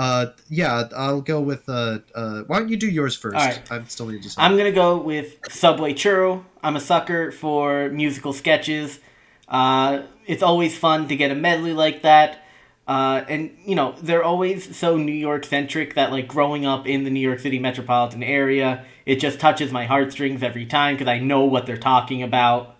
[0.00, 1.68] Uh, yeah, I'll go with.
[1.68, 3.34] Uh, uh, why don't you do yours first?
[3.34, 3.60] Right.
[3.70, 4.42] I'm still need to decide.
[4.42, 6.42] I'm gonna go with Subway Churro.
[6.62, 8.98] I'm a sucker for musical sketches.
[9.46, 12.46] Uh, it's always fun to get a medley like that.
[12.88, 17.04] Uh, and you know they're always so New York centric that like growing up in
[17.04, 21.18] the New York City metropolitan area, it just touches my heartstrings every time because I
[21.18, 22.74] know what they're talking about.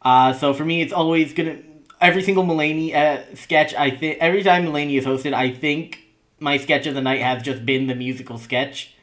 [0.00, 1.58] Uh, so for me, it's always gonna
[2.00, 3.74] every single Mulaney uh, sketch.
[3.74, 6.03] I think every time Mulaney is hosted, I think
[6.40, 8.94] my sketch of the night has just been the musical sketch.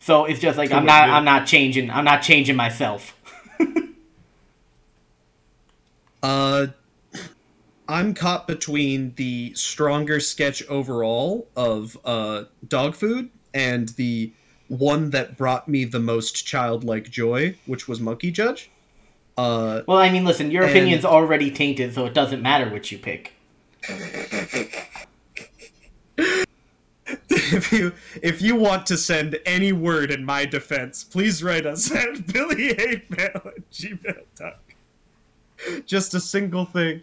[0.00, 3.14] So it's just like I'm not I'm not changing I'm not changing myself.
[6.22, 6.66] Uh,
[7.88, 14.32] I'm caught between the stronger sketch overall of uh, dog food and the
[14.66, 18.68] one that brought me the most childlike joy, which was Monkey Judge.
[19.36, 22.90] Uh, Well, I mean, listen, your And- opinion's already tainted, so it doesn't matter which
[22.92, 23.34] you pick.
[27.52, 27.92] if you
[28.22, 33.46] if you want to send any word in my defense, please write us at billyhatemail
[33.46, 34.52] at gmail.com.
[35.86, 37.02] Just a single thing.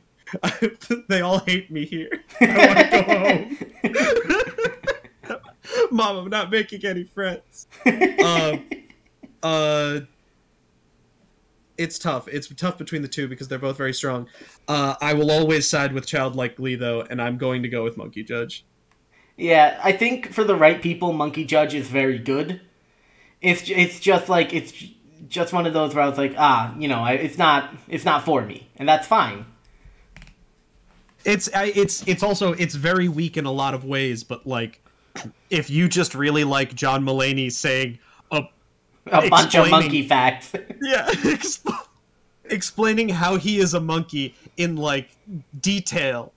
[1.09, 2.09] they all hate me here.
[2.41, 3.99] I want to go
[5.33, 5.41] home.
[5.91, 7.67] Mom, I'm not making any friends.
[7.85, 8.57] uh,
[9.43, 9.99] uh,
[11.77, 12.27] it's tough.
[12.27, 14.27] It's tough between the two because they're both very strong.
[14.67, 17.97] Uh, I will always side with childlike Glee though, and I'm going to go with
[17.97, 18.65] Monkey Judge.
[19.37, 22.61] Yeah, I think for the right people, Monkey Judge is very good.
[23.41, 24.73] It's it's just like it's
[25.27, 28.05] just one of those where I was like, ah, you know, I, it's not it's
[28.05, 29.45] not for me, and that's fine.
[31.25, 34.79] it's it's it's also it's very weak in a lot of ways but like
[35.49, 37.97] if you just really like john mulaney saying
[38.31, 38.43] a
[39.11, 40.51] A bunch of monkey facts.
[40.83, 41.87] yeah exp-
[42.45, 45.09] explaining how he is a monkey in like
[45.59, 46.31] detail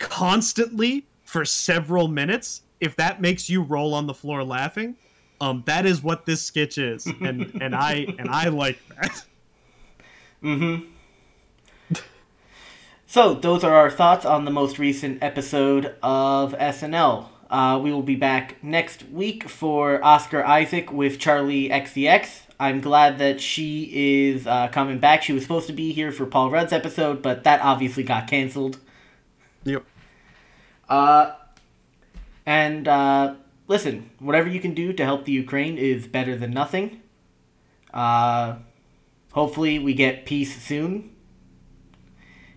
[0.00, 4.94] constantly for several minutes if that makes you roll on the floor laughing
[5.40, 9.24] um that is what this sketch is and and i and i like that
[10.44, 10.86] Mhm.
[13.06, 17.28] So, those are our thoughts on the most recent episode of SNL.
[17.48, 22.42] Uh, we will be back next week for Oscar Isaac with Charli XCX.
[22.58, 23.90] I'm glad that she
[24.28, 25.22] is uh, coming back.
[25.22, 28.78] She was supposed to be here for Paul Rudd's episode, but that obviously got canceled.
[29.64, 29.84] yep
[30.88, 31.32] Uh,
[32.46, 33.34] and uh,
[33.68, 37.02] listen, whatever you can do to help the Ukraine is better than nothing.
[37.92, 38.56] Uh,
[39.32, 41.14] hopefully, we get peace soon.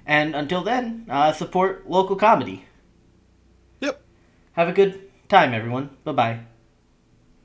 [0.06, 2.66] And until then, uh, support local comedy.
[3.80, 4.02] yep
[4.54, 5.90] Have a good time, everyone.
[6.04, 6.40] Bye bye.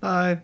[0.00, 0.40] Bye.